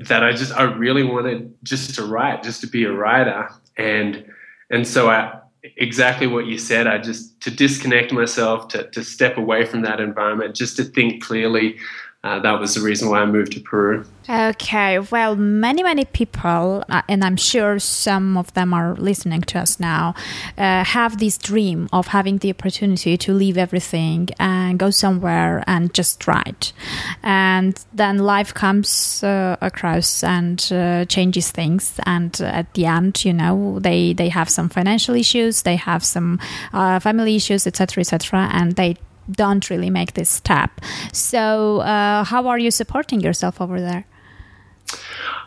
that 0.00 0.24
I 0.24 0.32
just 0.32 0.52
I 0.52 0.62
really 0.62 1.04
wanted 1.04 1.54
just 1.62 1.94
to 1.96 2.04
write, 2.04 2.42
just 2.42 2.60
to 2.62 2.66
be 2.66 2.84
a 2.84 2.92
writer 2.92 3.48
and 3.76 4.24
and 4.70 4.86
so 4.86 5.10
I 5.10 5.40
exactly 5.76 6.26
what 6.26 6.46
you 6.46 6.58
said. 6.58 6.86
I 6.86 6.98
just 6.98 7.40
to 7.42 7.50
disconnect 7.50 8.12
myself, 8.12 8.68
to 8.68 8.88
to 8.90 9.02
step 9.04 9.36
away 9.36 9.64
from 9.64 9.82
that 9.82 10.00
environment, 10.00 10.54
just 10.54 10.76
to 10.76 10.84
think 10.84 11.22
clearly. 11.22 11.78
Uh, 12.26 12.40
that 12.40 12.58
was 12.58 12.74
the 12.74 12.80
reason 12.80 13.08
why 13.08 13.20
I 13.20 13.24
moved 13.24 13.52
to 13.52 13.60
Peru. 13.60 14.04
Okay, 14.28 14.98
well, 14.98 15.36
many, 15.36 15.84
many 15.84 16.04
people, 16.04 16.82
uh, 16.88 17.02
and 17.08 17.22
I'm 17.22 17.36
sure 17.36 17.78
some 17.78 18.36
of 18.36 18.52
them 18.54 18.74
are 18.74 18.96
listening 18.96 19.42
to 19.42 19.60
us 19.60 19.78
now, 19.78 20.16
uh, 20.58 20.82
have 20.82 21.18
this 21.18 21.38
dream 21.38 21.88
of 21.92 22.08
having 22.08 22.38
the 22.38 22.50
opportunity 22.50 23.16
to 23.16 23.32
leave 23.32 23.56
everything 23.56 24.30
and 24.40 24.76
go 24.76 24.90
somewhere 24.90 25.62
and 25.68 25.94
just 25.94 26.26
write. 26.26 26.72
And 27.22 27.78
then 27.92 28.18
life 28.18 28.52
comes 28.52 29.22
uh, 29.22 29.56
across 29.60 30.24
and 30.24 30.58
uh, 30.72 31.04
changes 31.04 31.52
things. 31.52 32.00
And 32.06 32.40
at 32.40 32.74
the 32.74 32.86
end, 32.86 33.24
you 33.24 33.34
know, 33.34 33.78
they, 33.78 34.14
they 34.14 34.30
have 34.30 34.50
some 34.50 34.68
financial 34.68 35.14
issues, 35.14 35.62
they 35.62 35.76
have 35.76 36.04
some 36.04 36.40
family 36.72 37.36
issues, 37.36 37.68
etc., 37.68 38.00
etc., 38.00 38.48
and 38.52 38.72
they 38.72 38.96
don't 39.30 39.68
really 39.70 39.90
make 39.90 40.14
this 40.14 40.28
step. 40.28 40.70
So, 41.12 41.78
uh, 41.80 42.24
how 42.24 42.46
are 42.48 42.58
you 42.58 42.70
supporting 42.70 43.20
yourself 43.20 43.60
over 43.60 43.80
there? 43.80 44.06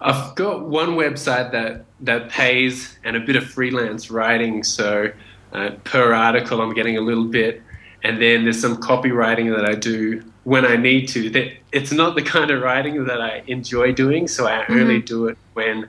I've 0.02 0.36
got 0.36 0.68
one 0.68 0.90
website 0.90 1.52
that 1.52 1.86
that 2.02 2.30
pays 2.30 2.98
and 3.04 3.16
a 3.16 3.20
bit 3.20 3.36
of 3.36 3.46
freelance 3.46 4.10
writing. 4.10 4.64
So 4.64 5.12
uh, 5.52 5.72
per 5.84 6.14
article, 6.14 6.62
I'm 6.62 6.74
getting 6.74 6.98
a 6.98 7.02
little 7.02 7.26
bit, 7.26 7.62
and 8.04 8.22
then 8.22 8.44
there's 8.44 8.62
some 8.62 8.78
copywriting 8.78 9.56
that 9.56 9.66
I 9.66 9.76
do 9.76 10.24
when 10.44 10.66
I 10.66 10.78
need 10.78 11.08
to. 11.10 11.30
That 11.30 11.52
it's 11.72 11.92
not 11.92 12.16
the 12.16 12.22
kind 12.22 12.52
of 12.52 12.62
writing 12.62 13.06
that 13.06 13.22
I 13.22 13.44
enjoy 13.48 13.92
doing, 13.94 14.28
so 14.28 14.48
I 14.48 14.62
mm-hmm. 14.62 14.74
only 14.74 15.02
do 15.02 15.28
it 15.28 15.38
when 15.54 15.88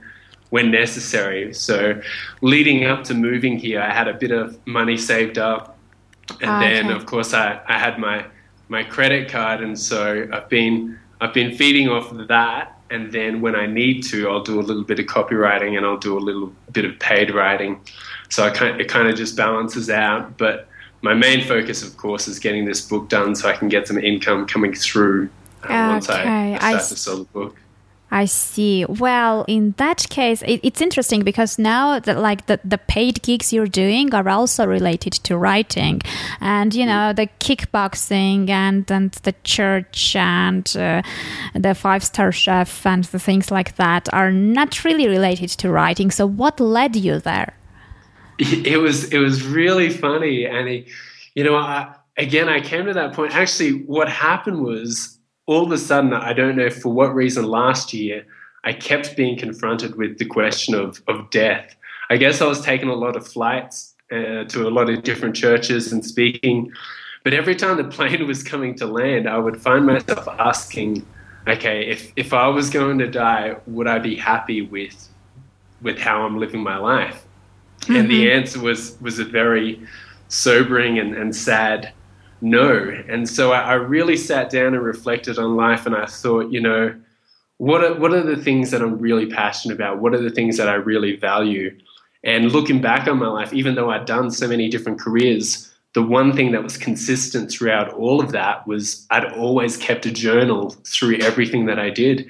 when 0.50 0.70
necessary. 0.70 1.54
So, 1.54 2.00
leading 2.40 2.84
up 2.84 3.04
to 3.04 3.14
moving 3.14 3.58
here, 3.58 3.80
I 3.80 3.92
had 3.92 4.08
a 4.08 4.14
bit 4.14 4.32
of 4.32 4.58
money 4.66 4.96
saved 4.96 5.38
up, 5.38 5.78
and 6.40 6.50
oh, 6.50 6.60
then 6.60 6.90
of 6.90 7.06
course 7.06 7.34
I, 7.34 7.60
I 7.66 7.78
had 7.78 7.98
my 7.98 8.24
my 8.68 8.82
credit 8.84 9.28
card, 9.28 9.60
and 9.60 9.78
so 9.78 10.28
I've 10.32 10.48
been 10.48 10.98
I've 11.20 11.34
been 11.34 11.56
feeding 11.56 11.88
off 11.88 12.12
of 12.12 12.28
that. 12.28 12.76
And 12.90 13.12
then 13.12 13.40
when 13.40 13.54
I 13.54 13.66
need 13.66 14.02
to, 14.04 14.28
I'll 14.28 14.42
do 14.42 14.58
a 14.58 14.62
little 14.62 14.82
bit 14.82 14.98
of 14.98 15.06
copywriting 15.06 15.76
and 15.76 15.86
I'll 15.86 15.96
do 15.96 16.18
a 16.18 16.18
little 16.18 16.52
bit 16.72 16.84
of 16.84 16.98
paid 16.98 17.32
writing. 17.32 17.80
So 18.30 18.42
I 18.44 18.50
kind, 18.50 18.80
it 18.80 18.88
kind 18.88 19.06
of 19.06 19.14
just 19.14 19.36
balances 19.36 19.88
out. 19.90 20.36
But 20.36 20.66
my 21.02 21.14
main 21.14 21.46
focus, 21.46 21.84
of 21.84 21.96
course, 21.96 22.26
is 22.26 22.40
getting 22.40 22.64
this 22.64 22.80
book 22.80 23.08
done 23.08 23.36
so 23.36 23.48
I 23.48 23.52
can 23.52 23.68
get 23.68 23.86
some 23.86 23.96
income 23.96 24.44
coming 24.46 24.74
through 24.74 25.30
uh, 25.62 25.66
okay. 25.66 25.88
once 25.88 26.10
I, 26.10 26.52
I 26.54 26.56
start 26.56 26.74
I 26.74 26.78
to 26.78 26.96
sell 26.96 27.18
the 27.18 27.24
book. 27.24 27.56
I 28.10 28.24
see. 28.24 28.84
Well, 28.84 29.44
in 29.46 29.74
that 29.76 30.08
case, 30.10 30.42
it, 30.42 30.60
it's 30.64 30.80
interesting 30.80 31.22
because 31.22 31.58
now 31.58 32.00
that 32.00 32.18
like 32.18 32.46
the, 32.46 32.58
the 32.64 32.78
paid 32.78 33.22
gigs 33.22 33.52
you're 33.52 33.66
doing 33.66 34.12
are 34.14 34.28
also 34.28 34.66
related 34.66 35.12
to 35.12 35.36
writing, 35.36 36.02
and 36.40 36.74
you 36.74 36.86
know 36.86 37.12
the 37.12 37.28
kickboxing 37.38 38.48
and 38.48 38.90
and 38.90 39.12
the 39.22 39.34
church 39.44 40.16
and 40.16 40.76
uh, 40.76 41.02
the 41.54 41.74
five 41.74 42.02
star 42.02 42.32
chef 42.32 42.84
and 42.84 43.04
the 43.04 43.20
things 43.20 43.50
like 43.50 43.76
that 43.76 44.12
are 44.12 44.32
not 44.32 44.84
really 44.84 45.06
related 45.06 45.50
to 45.50 45.70
writing. 45.70 46.10
So, 46.10 46.26
what 46.26 46.58
led 46.58 46.96
you 46.96 47.20
there? 47.20 47.54
It 48.40 48.78
was 48.78 49.12
it 49.12 49.18
was 49.18 49.46
really 49.46 49.90
funny, 49.90 50.46
and 50.46 50.84
you 51.34 51.44
know, 51.44 51.54
I, 51.54 51.94
again, 52.16 52.48
I 52.48 52.60
came 52.60 52.86
to 52.86 52.94
that 52.94 53.12
point. 53.12 53.36
Actually, 53.36 53.84
what 53.84 54.08
happened 54.08 54.64
was 54.64 55.19
all 55.46 55.64
of 55.64 55.72
a 55.72 55.78
sudden, 55.78 56.12
I 56.12 56.32
don't 56.32 56.56
know 56.56 56.70
for 56.70 56.90
what 56.90 57.14
reason 57.14 57.44
last 57.44 57.92
year, 57.92 58.24
I 58.64 58.72
kept 58.72 59.16
being 59.16 59.38
confronted 59.38 59.96
with 59.96 60.18
the 60.18 60.26
question 60.26 60.74
of, 60.74 61.02
of 61.08 61.30
death. 61.30 61.74
I 62.10 62.16
guess 62.16 62.40
I 62.40 62.46
was 62.46 62.60
taking 62.60 62.88
a 62.88 62.94
lot 62.94 63.16
of 63.16 63.26
flights 63.26 63.94
uh, 64.12 64.44
to 64.44 64.66
a 64.66 64.70
lot 64.70 64.90
of 64.90 65.02
different 65.02 65.34
churches 65.34 65.92
and 65.92 66.04
speaking. 66.04 66.72
But 67.24 67.32
every 67.32 67.54
time 67.54 67.76
the 67.76 67.84
plane 67.96 68.26
was 68.26 68.42
coming 68.42 68.74
to 68.76 68.86
land, 68.86 69.28
I 69.28 69.38
would 69.38 69.60
find 69.60 69.86
myself 69.86 70.28
asking, 70.38 71.06
okay, 71.46 71.88
if, 71.88 72.12
if 72.16 72.32
I 72.32 72.48
was 72.48 72.70
going 72.70 72.98
to 72.98 73.06
die, 73.06 73.56
would 73.66 73.86
I 73.86 73.98
be 73.98 74.16
happy 74.16 74.62
with, 74.62 75.08
with 75.80 75.98
how 75.98 76.22
I'm 76.22 76.38
living 76.38 76.62
my 76.62 76.76
life? 76.76 77.24
Mm-hmm. 77.82 77.96
And 77.96 78.10
the 78.10 78.26
mm-hmm. 78.26 78.38
answer 78.38 78.60
was, 78.60 78.98
was 79.00 79.18
a 79.18 79.24
very 79.24 79.80
sobering 80.28 80.98
and, 80.98 81.14
and 81.14 81.34
sad 81.34 81.92
no. 82.40 82.90
And 83.08 83.28
so 83.28 83.52
I, 83.52 83.60
I 83.60 83.72
really 83.74 84.16
sat 84.16 84.50
down 84.50 84.74
and 84.74 84.82
reflected 84.82 85.38
on 85.38 85.56
life, 85.56 85.86
and 85.86 85.94
I 85.94 86.06
thought, 86.06 86.50
you 86.50 86.60
know, 86.60 86.94
what 87.58 87.84
are, 87.84 87.94
what 87.94 88.12
are 88.12 88.22
the 88.22 88.42
things 88.42 88.70
that 88.70 88.80
I'm 88.80 88.98
really 88.98 89.26
passionate 89.26 89.74
about? 89.74 89.98
What 89.98 90.14
are 90.14 90.22
the 90.22 90.30
things 90.30 90.56
that 90.56 90.68
I 90.68 90.74
really 90.74 91.16
value? 91.16 91.76
And 92.24 92.52
looking 92.52 92.80
back 92.80 93.06
on 93.08 93.18
my 93.18 93.28
life, 93.28 93.52
even 93.52 93.74
though 93.74 93.90
I'd 93.90 94.06
done 94.06 94.30
so 94.30 94.48
many 94.48 94.68
different 94.68 95.00
careers, 95.00 95.70
the 95.94 96.02
one 96.02 96.34
thing 96.34 96.52
that 96.52 96.62
was 96.62 96.76
consistent 96.76 97.50
throughout 97.50 97.92
all 97.94 98.20
of 98.20 98.32
that 98.32 98.66
was 98.66 99.06
I'd 99.10 99.32
always 99.32 99.76
kept 99.76 100.06
a 100.06 100.10
journal 100.10 100.70
through 100.86 101.18
everything 101.18 101.66
that 101.66 101.78
I 101.78 101.90
did. 101.90 102.28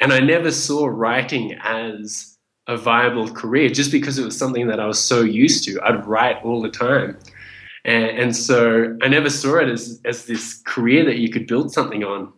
And 0.00 0.12
I 0.12 0.20
never 0.20 0.50
saw 0.50 0.86
writing 0.86 1.58
as 1.62 2.36
a 2.66 2.76
viable 2.76 3.28
career 3.30 3.70
just 3.70 3.90
because 3.90 4.18
it 4.18 4.24
was 4.24 4.36
something 4.36 4.66
that 4.66 4.78
I 4.78 4.86
was 4.86 5.00
so 5.00 5.22
used 5.22 5.64
to. 5.64 5.80
I'd 5.82 6.06
write 6.06 6.44
all 6.44 6.60
the 6.60 6.70
time. 6.70 7.18
And, 7.88 8.18
and 8.18 8.36
so 8.36 8.98
I 9.00 9.08
never 9.08 9.30
saw 9.30 9.56
it 9.56 9.70
as, 9.70 9.98
as 10.04 10.26
this 10.26 10.60
career 10.66 11.06
that 11.06 11.16
you 11.16 11.30
could 11.30 11.46
build 11.46 11.72
something 11.72 12.04
on. 12.04 12.30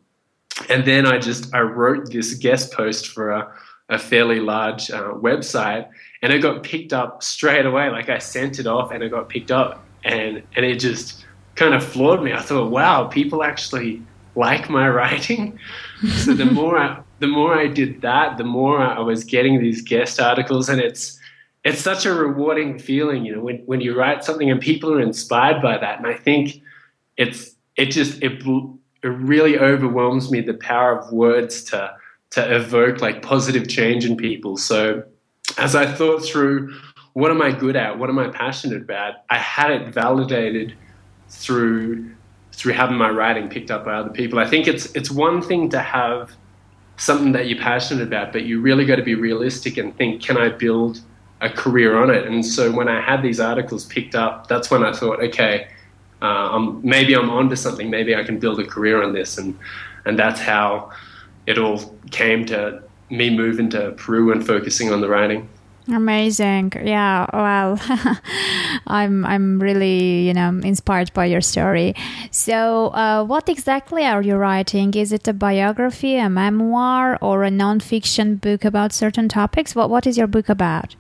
And 0.69 0.85
then 0.85 1.07
I 1.07 1.19
just, 1.19 1.53
I 1.53 1.61
wrote 1.63 2.13
this 2.13 2.35
guest 2.35 2.73
post 2.73 3.09
for 3.09 3.33
a, 3.33 3.53
a 3.89 3.99
fairly 3.99 4.39
large 4.39 4.93
uh, 4.93 5.15
website 5.15 5.89
and 6.23 6.33
it 6.33 6.39
got 6.39 6.63
picked 6.63 6.93
up 6.93 7.25
straight 7.25 7.67
away. 7.67 7.91
Like 7.91 8.09
I 8.09 8.19
sent 8.19 8.61
it 8.61 8.69
off 8.69 8.93
and 8.93 9.03
it 9.03 9.11
got 9.11 9.29
picked 9.29 9.51
up 9.51 9.85
and, 10.05 10.45
and 10.55 10.65
it 10.65 10.79
just 10.79 11.27
kind 11.57 11.75
of 11.75 11.83
floored 11.83 12.23
me. 12.23 12.33
I 12.33 12.43
thought, 12.43 12.71
wow, 12.71 13.09
people 13.09 13.43
actually 13.43 14.05
like 14.37 14.71
my 14.71 14.89
writing. 14.99 15.59
so 16.19 16.33
the 16.33 16.47
more 16.47 16.79
I, 16.79 17.01
the 17.19 17.27
more 17.27 17.59
I 17.59 17.67
did 17.67 18.03
that, 18.03 18.39
the 18.39 18.45
more 18.45 18.81
I 18.81 19.01
was 19.01 19.25
getting 19.25 19.61
these 19.61 19.83
guest 19.83 20.21
articles 20.21 20.69
and 20.69 20.81
it's, 20.81 21.19
it's 21.65 21.81
such 21.81 22.07
a 22.07 22.15
rewarding 22.15 22.79
feeling, 22.79 23.25
you 23.25 23.37
know, 23.37 23.43
when, 23.43 23.59
when 23.67 23.81
you 23.81 23.97
write 23.97 24.25
something 24.25 24.51
and 24.51 24.61
people 24.61 24.93
are 24.93 25.01
inspired 25.01 25.61
by 25.61 25.77
that. 25.77 25.99
And 25.99 26.07
I 26.07 26.15
think 26.15 26.63
it's 27.17 27.55
it 27.77 27.87
just 27.87 28.23
it, 28.23 28.43
it 29.03 29.09
really 29.09 29.59
overwhelms 29.59 30.31
me 30.31 30.41
the 30.41 30.55
power 30.55 30.99
of 30.99 31.13
words 31.13 31.63
to 31.65 31.95
to 32.31 32.57
evoke 32.57 33.01
like 33.01 33.23
positive 33.23 33.69
change 33.69 34.05
in 34.05 34.17
people. 34.17 34.57
So 34.57 35.03
as 35.59 35.75
I 35.75 35.87
thought 35.87 36.25
through 36.25 36.79
what 37.13 37.31
am 37.31 37.43
I 37.43 37.51
good 37.51 37.77
at, 37.77 37.99
what 37.99 38.09
am 38.09 38.19
I 38.19 38.29
passionate 38.29 38.83
about, 38.83 39.15
I 39.31 39.37
had 39.37 39.71
it 39.71 39.93
validated 39.93 40.75
through 41.29 42.15
through 42.53 42.73
having 42.73 42.97
my 42.97 43.11
writing 43.11 43.49
picked 43.49 43.71
up 43.71 43.85
by 43.85 43.95
other 43.95 44.11
people. 44.11 44.39
I 44.39 44.47
think 44.47 44.67
it's 44.67 44.87
it's 44.95 45.11
one 45.11 45.43
thing 45.43 45.69
to 45.71 45.81
have 45.81 46.33
something 46.97 47.33
that 47.33 47.49
you're 47.49 47.59
passionate 47.59 48.03
about, 48.03 48.33
but 48.33 48.45
you 48.45 48.61
really 48.61 48.85
got 48.85 48.97
to 48.97 49.03
be 49.03 49.15
realistic 49.15 49.79
and 49.79 49.97
think, 49.97 50.23
can 50.23 50.37
I 50.37 50.51
build 50.51 51.01
a 51.41 51.49
career 51.49 51.97
on 51.97 52.11
it. 52.11 52.27
And 52.27 52.45
so 52.45 52.71
when 52.71 52.89
I 52.89 53.01
had 53.01 53.23
these 53.23 53.41
articles 53.41 53.85
picked 53.87 54.15
up, 54.15 54.47
that's 54.49 54.71
when 54.71 54.85
I 54.85 54.93
thought, 54.93 55.23
okay, 55.23 55.69
uh, 56.23 56.51
I'm, 56.53 56.87
maybe 56.87 57.15
I'm 57.15 57.31
onto 57.31 57.57
something. 57.57 57.89
Maybe 57.89 58.15
I 58.15 58.25
can 58.25 58.39
build 58.39 58.61
a 58.61 58.67
career 58.67 59.03
on 59.03 59.13
this. 59.13 59.39
And 59.39 59.59
and 60.05 60.19
that's 60.19 60.41
how 60.41 60.91
it 61.47 61.59
all 61.59 61.79
came 62.11 62.47
to 62.47 62.83
me 63.11 63.37
moving 63.37 63.69
to 63.71 63.93
Peru 63.93 64.33
and 64.33 64.47
focusing 64.47 64.93
on 64.93 65.01
the 65.01 65.09
writing. 65.09 65.49
Amazing. 65.89 66.73
Yeah. 66.83 67.27
Well, 67.33 67.81
I'm 68.87 69.25
I'm 69.25 69.61
really 69.61 70.27
you 70.27 70.35
know 70.35 70.51
inspired 70.63 71.13
by 71.15 71.25
your 71.25 71.41
story. 71.41 71.95
So, 72.31 72.89
uh, 72.89 73.25
what 73.25 73.49
exactly 73.49 74.05
are 74.05 74.23
you 74.23 74.37
writing? 74.37 74.95
Is 74.95 75.11
it 75.11 75.27
a 75.27 75.33
biography, 75.33 76.17
a 76.17 76.29
memoir, 76.29 77.19
or 77.21 77.45
a 77.45 77.51
nonfiction 77.51 78.41
book 78.41 78.65
about 78.65 78.93
certain 78.93 79.29
topics? 79.29 79.75
What 79.75 79.91
What 79.91 80.07
is 80.07 80.17
your 80.17 80.29
book 80.29 80.49
about? 80.49 80.95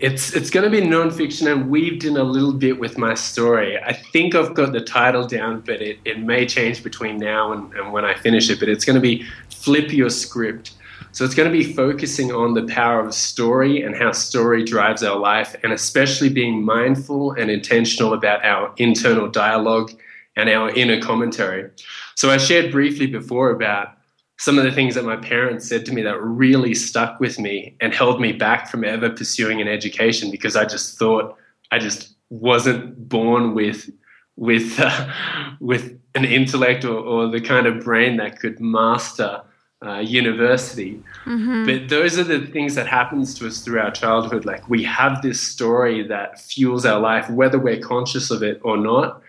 It's 0.00 0.34
it's 0.34 0.48
going 0.48 0.64
to 0.64 0.70
be 0.70 0.84
nonfiction 0.86 1.52
and 1.52 1.68
weaved 1.68 2.04
in 2.04 2.16
a 2.16 2.24
little 2.24 2.54
bit 2.54 2.80
with 2.80 2.96
my 2.96 3.12
story. 3.12 3.78
I 3.78 3.92
think 3.92 4.34
I've 4.34 4.54
got 4.54 4.72
the 4.72 4.80
title 4.80 5.26
down, 5.26 5.60
but 5.60 5.82
it, 5.82 5.98
it 6.06 6.18
may 6.20 6.46
change 6.46 6.82
between 6.82 7.18
now 7.18 7.52
and, 7.52 7.70
and 7.74 7.92
when 7.92 8.06
I 8.06 8.14
finish 8.14 8.48
it. 8.48 8.58
But 8.58 8.70
it's 8.70 8.86
going 8.86 8.94
to 8.94 9.00
be 9.00 9.26
Flip 9.50 9.92
Your 9.92 10.08
Script. 10.08 10.72
So 11.12 11.24
it's 11.24 11.34
going 11.34 11.52
to 11.52 11.56
be 11.56 11.74
focusing 11.74 12.32
on 12.32 12.54
the 12.54 12.62
power 12.62 13.04
of 13.04 13.12
story 13.14 13.82
and 13.82 13.94
how 13.94 14.12
story 14.12 14.64
drives 14.64 15.02
our 15.02 15.18
life, 15.18 15.54
and 15.62 15.72
especially 15.72 16.30
being 16.30 16.64
mindful 16.64 17.32
and 17.32 17.50
intentional 17.50 18.14
about 18.14 18.42
our 18.44 18.72
internal 18.78 19.28
dialogue 19.28 19.92
and 20.36 20.48
our 20.48 20.70
inner 20.70 21.00
commentary. 21.00 21.68
So 22.14 22.30
I 22.30 22.38
shared 22.38 22.72
briefly 22.72 23.06
before 23.06 23.50
about 23.50 23.99
some 24.40 24.56
of 24.56 24.64
the 24.64 24.72
things 24.72 24.94
that 24.94 25.04
my 25.04 25.16
parents 25.16 25.68
said 25.68 25.84
to 25.84 25.92
me 25.92 26.00
that 26.00 26.18
really 26.18 26.74
stuck 26.74 27.20
with 27.20 27.38
me 27.38 27.76
and 27.78 27.92
held 27.92 28.18
me 28.18 28.32
back 28.32 28.70
from 28.70 28.84
ever 28.84 29.10
pursuing 29.10 29.60
an 29.60 29.68
education 29.68 30.30
because 30.30 30.56
I 30.56 30.64
just 30.64 30.98
thought 30.98 31.36
I 31.70 31.78
just 31.78 32.14
wasn't 32.30 33.06
born 33.06 33.54
with 33.54 33.90
with 34.36 34.80
uh, 34.80 35.12
with 35.60 36.00
an 36.14 36.24
intellect 36.24 36.86
or, 36.86 36.96
or, 36.96 37.28
the 37.28 37.42
kind 37.42 37.66
of 37.66 37.84
brain 37.84 38.16
that 38.16 38.40
could 38.40 38.58
master 38.60 39.42
uh, 39.84 39.98
university. 39.98 41.02
Mm-hmm. 41.26 41.66
But 41.66 41.90
those 41.90 42.18
are 42.18 42.24
the 42.24 42.46
things 42.46 42.74
that 42.76 42.86
happens 42.86 43.34
to 43.34 43.46
us 43.46 43.60
through 43.60 43.80
our 43.80 43.90
childhood. 43.90 44.46
Like 44.46 44.66
we 44.70 44.82
have 44.84 45.20
this 45.20 45.38
story 45.38 46.02
that 46.08 46.40
fuels 46.40 46.86
our 46.86 46.98
life, 46.98 47.28
whether 47.28 47.58
we're 47.58 47.78
conscious 47.78 48.30
of 48.30 48.42
it 48.42 48.58
or 48.64 48.78
not. 48.78 49.20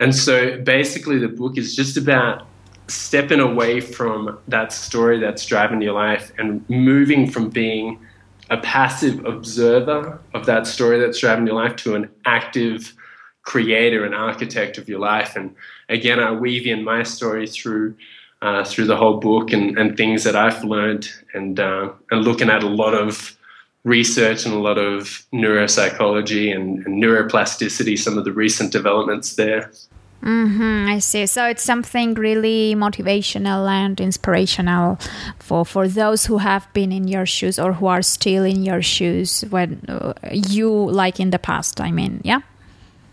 And 0.00 0.12
so 0.12 0.60
basically, 0.60 1.18
the 1.18 1.28
book 1.28 1.56
is 1.56 1.76
just 1.76 1.96
about 1.96 2.49
stepping 2.90 3.40
away 3.40 3.80
from 3.80 4.38
that 4.48 4.72
story 4.72 5.18
that's 5.18 5.46
driving 5.46 5.80
your 5.80 5.94
life 5.94 6.32
and 6.38 6.68
moving 6.68 7.30
from 7.30 7.48
being 7.48 7.98
a 8.50 8.56
passive 8.58 9.24
observer 9.24 10.20
of 10.34 10.46
that 10.46 10.66
story 10.66 10.98
that's 10.98 11.18
driving 11.18 11.46
your 11.46 11.56
life 11.56 11.76
to 11.76 11.94
an 11.94 12.10
active 12.26 12.92
creator 13.42 14.04
and 14.04 14.14
architect 14.14 14.76
of 14.76 14.88
your 14.88 14.98
life. 14.98 15.36
And 15.36 15.54
again, 15.88 16.18
I 16.18 16.32
weave 16.32 16.66
in 16.66 16.84
my 16.84 17.02
story 17.02 17.46
through 17.46 17.96
uh, 18.42 18.64
through 18.64 18.86
the 18.86 18.96
whole 18.96 19.18
book 19.18 19.52
and, 19.52 19.76
and 19.78 19.98
things 19.98 20.24
that 20.24 20.34
I've 20.34 20.64
learned 20.64 21.10
and 21.34 21.60
uh, 21.60 21.90
and 22.10 22.24
looking 22.24 22.50
at 22.50 22.62
a 22.62 22.68
lot 22.68 22.94
of 22.94 23.36
research 23.84 24.44
and 24.44 24.54
a 24.54 24.58
lot 24.58 24.78
of 24.78 25.26
neuropsychology 25.32 26.54
and, 26.54 26.84
and 26.86 27.02
neuroplasticity, 27.02 27.98
some 27.98 28.18
of 28.18 28.24
the 28.24 28.32
recent 28.32 28.72
developments 28.72 29.36
there. 29.36 29.72
Mm-hmm, 30.22 30.86
I 30.90 30.98
see. 30.98 31.26
So 31.26 31.46
it's 31.46 31.62
something 31.62 32.12
really 32.14 32.74
motivational 32.74 33.66
and 33.68 33.98
inspirational 33.98 34.98
for 35.38 35.64
for 35.64 35.88
those 35.88 36.26
who 36.26 36.38
have 36.38 36.70
been 36.74 36.92
in 36.92 37.08
your 37.08 37.24
shoes 37.24 37.58
or 37.58 37.72
who 37.72 37.86
are 37.86 38.02
still 38.02 38.44
in 38.44 38.62
your 38.62 38.82
shoes 38.82 39.42
when 39.48 39.82
uh, 39.88 40.12
you 40.30 40.70
like 40.70 41.20
in 41.20 41.30
the 41.30 41.38
past. 41.38 41.80
I 41.80 41.90
mean, 41.90 42.20
yeah. 42.22 42.40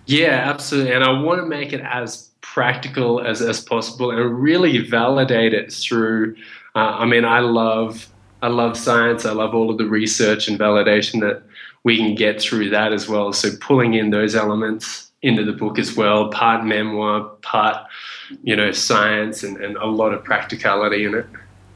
Yeah, 0.06 0.50
absolutely. 0.50 0.94
And 0.94 1.04
I 1.04 1.12
want 1.22 1.40
to 1.40 1.46
make 1.46 1.72
it 1.72 1.82
as 1.82 2.30
practical 2.42 3.22
as, 3.22 3.42
as 3.42 3.62
possible 3.62 4.12
and 4.12 4.42
really 4.42 4.80
validate 4.80 5.54
it 5.54 5.72
through. 5.72 6.36
Uh, 6.76 6.98
I 7.00 7.06
mean, 7.06 7.24
I 7.24 7.40
love 7.40 8.10
I 8.42 8.50
love 8.50 8.78
science. 8.78 9.26
I 9.26 9.32
love 9.32 9.56
all 9.56 9.72
of 9.72 9.78
the 9.78 9.86
research 9.86 10.48
and 10.48 10.60
validation 10.60 11.22
that 11.22 11.44
we 11.84 11.98
can 11.98 12.16
get 12.16 12.42
through 12.42 12.70
that 12.72 12.92
as 12.92 13.08
well. 13.08 13.32
So 13.32 13.50
pulling 13.62 13.94
in 13.94 14.10
those 14.10 14.36
elements 14.36 15.07
into 15.22 15.44
the 15.44 15.54
book 15.54 15.80
as 15.80 15.96
well, 15.96 16.30
part 16.30 16.66
memoir, 16.66 17.22
part 17.42 17.88
you 18.44 18.56
know 18.56 18.72
science, 18.72 19.44
and, 19.44 19.58
and 19.58 19.78
a 19.78 19.86
lot 19.86 20.14
of 20.14 20.24
practicality 20.24 21.06
in 21.06 21.16
it. 21.16 21.26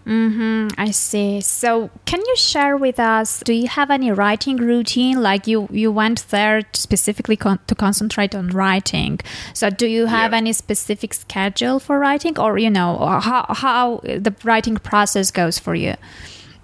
Mm-hmm, 0.05 0.79
I 0.81 0.89
see. 0.91 1.41
So, 1.41 1.91
can 2.05 2.21
you 2.21 2.35
share 2.35 2.75
with 2.75 2.99
us? 2.99 3.41
Do 3.45 3.53
you 3.53 3.67
have 3.67 3.91
any 3.91 4.11
writing 4.11 4.57
routine? 4.57 5.21
Like 5.21 5.45
you, 5.45 5.67
you 5.71 5.91
went 5.91 6.27
there 6.29 6.63
specifically 6.73 7.37
con- 7.37 7.59
to 7.67 7.75
concentrate 7.75 8.33
on 8.33 8.49
writing. 8.49 9.19
So, 9.53 9.69
do 9.69 9.85
you 9.85 10.07
have 10.07 10.31
yeah. 10.31 10.37
any 10.37 10.53
specific 10.53 11.13
schedule 11.13 11.79
for 11.79 11.99
writing, 11.99 12.39
or 12.39 12.57
you 12.57 12.71
know, 12.71 12.97
how 13.21 13.45
how 13.49 13.97
the 14.03 14.33
writing 14.43 14.77
process 14.77 15.29
goes 15.29 15.59
for 15.59 15.75
you? 15.75 15.95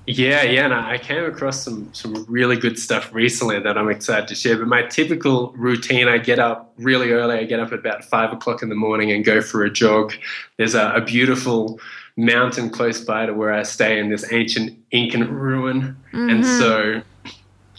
Yeah, 0.09 0.43
yeah, 0.43 0.63
and 0.63 0.73
I 0.73 0.97
came 0.97 1.25
across 1.25 1.61
some 1.61 1.93
some 1.93 2.25
really 2.29 2.55
good 2.55 2.79
stuff 2.79 3.13
recently 3.13 3.59
that 3.59 3.77
I'm 3.77 3.89
excited 3.89 4.29
to 4.29 4.35
share. 4.35 4.57
But 4.57 4.69
my 4.69 4.83
typical 4.83 5.51
routine, 5.51 6.07
I 6.07 6.17
get 6.17 6.39
up 6.39 6.73
really 6.77 7.11
early. 7.11 7.37
I 7.37 7.43
get 7.43 7.59
up 7.59 7.73
at 7.73 7.79
about 7.79 8.05
five 8.05 8.31
o'clock 8.31 8.63
in 8.63 8.69
the 8.69 8.75
morning 8.75 9.11
and 9.11 9.25
go 9.25 9.41
for 9.41 9.65
a 9.65 9.69
jog. 9.69 10.13
There's 10.55 10.75
a, 10.75 10.93
a 10.93 11.01
beautiful 11.01 11.81
mountain 12.15 12.69
close 12.69 13.03
by 13.03 13.25
to 13.25 13.33
where 13.33 13.51
I 13.51 13.63
stay 13.63 13.99
in 13.99 14.09
this 14.09 14.31
ancient 14.31 14.79
Incan 14.91 15.29
ruin, 15.29 15.97
mm-hmm. 16.13 16.29
and 16.29 16.45
so 16.45 17.01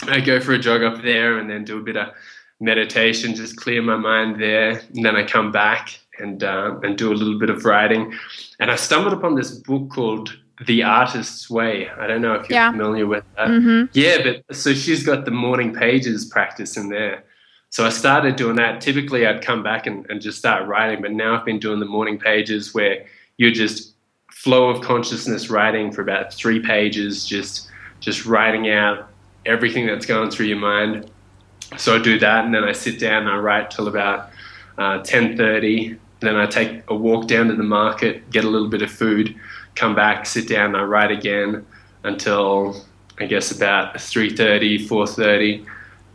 I 0.02 0.20
go 0.20 0.38
for 0.38 0.52
a 0.52 0.58
jog 0.58 0.82
up 0.82 1.02
there 1.02 1.38
and 1.38 1.48
then 1.48 1.64
do 1.64 1.78
a 1.78 1.82
bit 1.82 1.96
of 1.96 2.12
meditation, 2.60 3.34
just 3.34 3.56
clear 3.56 3.80
my 3.80 3.96
mind 3.96 4.38
there, 4.38 4.82
and 4.94 5.02
then 5.02 5.16
I 5.16 5.24
come 5.24 5.50
back 5.50 5.98
and 6.18 6.44
uh, 6.44 6.78
and 6.82 6.98
do 6.98 7.10
a 7.10 7.14
little 7.14 7.38
bit 7.38 7.48
of 7.48 7.64
writing. 7.64 8.12
And 8.60 8.70
I 8.70 8.76
stumbled 8.76 9.14
upon 9.14 9.34
this 9.34 9.50
book 9.50 9.88
called 9.88 10.36
the 10.66 10.82
Artist's 10.82 11.48
Way. 11.48 11.88
I 11.88 12.06
don't 12.06 12.20
know 12.20 12.34
if 12.34 12.48
you're 12.48 12.58
yeah. 12.58 12.70
familiar 12.70 13.06
with 13.06 13.24
that. 13.36 13.48
Mm-hmm. 13.48 13.86
Yeah, 13.92 14.22
but 14.22 14.56
so 14.56 14.74
she's 14.74 15.04
got 15.04 15.24
the 15.24 15.30
morning 15.30 15.72
pages 15.72 16.24
practice 16.24 16.76
in 16.76 16.88
there. 16.88 17.24
So 17.70 17.84
I 17.84 17.90
started 17.90 18.36
doing 18.36 18.56
that. 18.56 18.80
Typically, 18.80 19.26
I'd 19.26 19.42
come 19.42 19.62
back 19.62 19.86
and, 19.86 20.06
and 20.10 20.20
just 20.20 20.38
start 20.38 20.66
writing, 20.66 21.02
but 21.02 21.12
now 21.12 21.38
I've 21.38 21.44
been 21.44 21.58
doing 21.58 21.80
the 21.80 21.86
morning 21.86 22.18
pages 22.18 22.74
where 22.74 23.06
you're 23.36 23.52
just 23.52 23.94
flow 24.30 24.68
of 24.70 24.82
consciousness 24.82 25.50
writing 25.50 25.92
for 25.92 26.00
about 26.00 26.32
three 26.32 26.60
pages, 26.60 27.26
just 27.26 27.68
just 28.00 28.26
writing 28.26 28.70
out 28.70 29.08
everything 29.44 29.86
that's 29.86 30.06
going 30.06 30.30
through 30.30 30.46
your 30.46 30.58
mind. 30.58 31.10
So 31.76 31.96
I 31.96 32.02
do 32.02 32.18
that, 32.20 32.44
and 32.44 32.54
then 32.54 32.64
I 32.64 32.72
sit 32.72 32.98
down 32.98 33.22
and 33.22 33.30
I 33.30 33.36
write 33.36 33.70
till 33.70 33.88
about 33.88 34.30
uh, 34.78 35.02
ten 35.02 35.36
thirty. 35.36 35.98
Then 36.20 36.34
I 36.36 36.46
take 36.46 36.82
a 36.88 36.96
walk 36.96 37.28
down 37.28 37.46
to 37.48 37.54
the 37.54 37.62
market, 37.62 38.28
get 38.30 38.44
a 38.44 38.48
little 38.48 38.68
bit 38.68 38.82
of 38.82 38.90
food, 38.90 39.36
come 39.78 39.94
back, 39.94 40.26
sit 40.26 40.48
down, 40.48 40.74
I 40.74 40.82
write 40.82 41.12
again 41.12 41.64
until 42.02 42.84
I 43.20 43.26
guess 43.26 43.52
about 43.52 43.94
3.30, 43.94 44.86
4.30, 44.88 45.66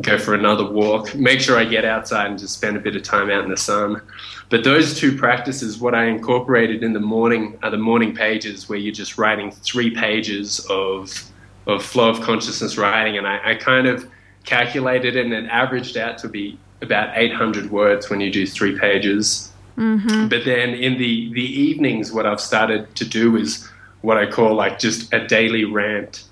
go 0.01 0.17
for 0.17 0.33
another 0.33 0.69
walk, 0.69 1.15
make 1.15 1.39
sure 1.39 1.57
I 1.57 1.63
get 1.63 1.85
outside 1.85 2.27
and 2.27 2.37
just 2.37 2.55
spend 2.55 2.75
a 2.75 2.79
bit 2.79 2.95
of 2.95 3.03
time 3.03 3.29
out 3.29 3.43
in 3.43 3.49
the 3.49 3.57
sun. 3.57 4.01
But 4.49 4.63
those 4.63 4.99
two 4.99 5.17
practices, 5.17 5.79
what 5.79 5.95
I 5.95 6.05
incorporated 6.05 6.83
in 6.83 6.93
the 6.93 6.99
morning 6.99 7.57
are 7.63 7.69
the 7.69 7.77
morning 7.77 8.13
pages 8.13 8.67
where 8.67 8.77
you're 8.77 8.93
just 8.93 9.17
writing 9.17 9.51
three 9.51 9.91
pages 9.91 10.65
of, 10.69 11.23
of 11.65 11.83
flow 11.83 12.09
of 12.09 12.21
consciousness 12.21 12.77
writing. 12.77 13.17
And 13.17 13.25
I, 13.25 13.51
I 13.51 13.55
kind 13.55 13.87
of 13.87 14.09
calculated 14.43 15.15
and 15.15 15.31
it 15.31 15.45
averaged 15.45 15.95
out 15.95 16.17
to 16.19 16.27
be 16.27 16.59
about 16.81 17.17
800 17.17 17.71
words 17.71 18.09
when 18.09 18.19
you 18.19 18.29
do 18.29 18.45
three 18.45 18.77
pages. 18.77 19.52
Mm-hmm. 19.77 20.27
But 20.27 20.45
then 20.45 20.69
in 20.69 20.97
the, 20.97 21.33
the 21.33 21.41
evenings, 21.41 22.11
what 22.11 22.25
I've 22.25 22.41
started 22.41 22.95
to 22.95 23.05
do 23.05 23.35
is 23.37 23.69
what 24.01 24.17
I 24.17 24.29
call 24.29 24.53
like 24.53 24.79
just 24.79 25.11
a 25.13 25.25
daily 25.25 25.65
rant, 25.65 26.25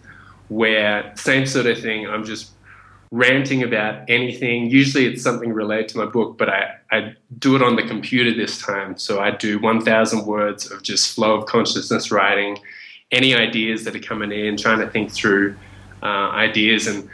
where 0.49 1.11
same 1.15 1.45
sort 1.45 1.65
of 1.65 1.79
thing. 1.79 2.07
I'm 2.07 2.25
just 2.25 2.51
ranting 3.11 3.61
about 3.61 4.09
anything. 4.09 4.69
Usually 4.69 5.05
it's 5.05 5.21
something 5.21 5.51
related 5.51 5.89
to 5.89 5.97
my 5.97 6.05
book, 6.05 6.37
but 6.37 6.49
I, 6.49 6.75
I 6.91 7.15
do 7.39 7.55
it 7.55 7.61
on 7.61 7.75
the 7.75 7.83
computer 7.83 8.33
this 8.33 8.61
time. 8.61 8.97
So 8.97 9.19
I 9.19 9.31
do 9.31 9.59
1,000 9.59 10.25
words 10.25 10.71
of 10.71 10.81
just 10.81 11.13
flow 11.13 11.35
of 11.35 11.45
consciousness 11.45 12.09
writing, 12.11 12.57
any 13.11 13.35
ideas 13.35 13.83
that 13.83 13.95
are 13.95 13.99
coming 13.99 14.31
in, 14.31 14.55
trying 14.55 14.79
to 14.79 14.89
think 14.89 15.11
through 15.11 15.57
uh, 16.01 16.05
ideas. 16.05 16.87
And, 16.87 17.09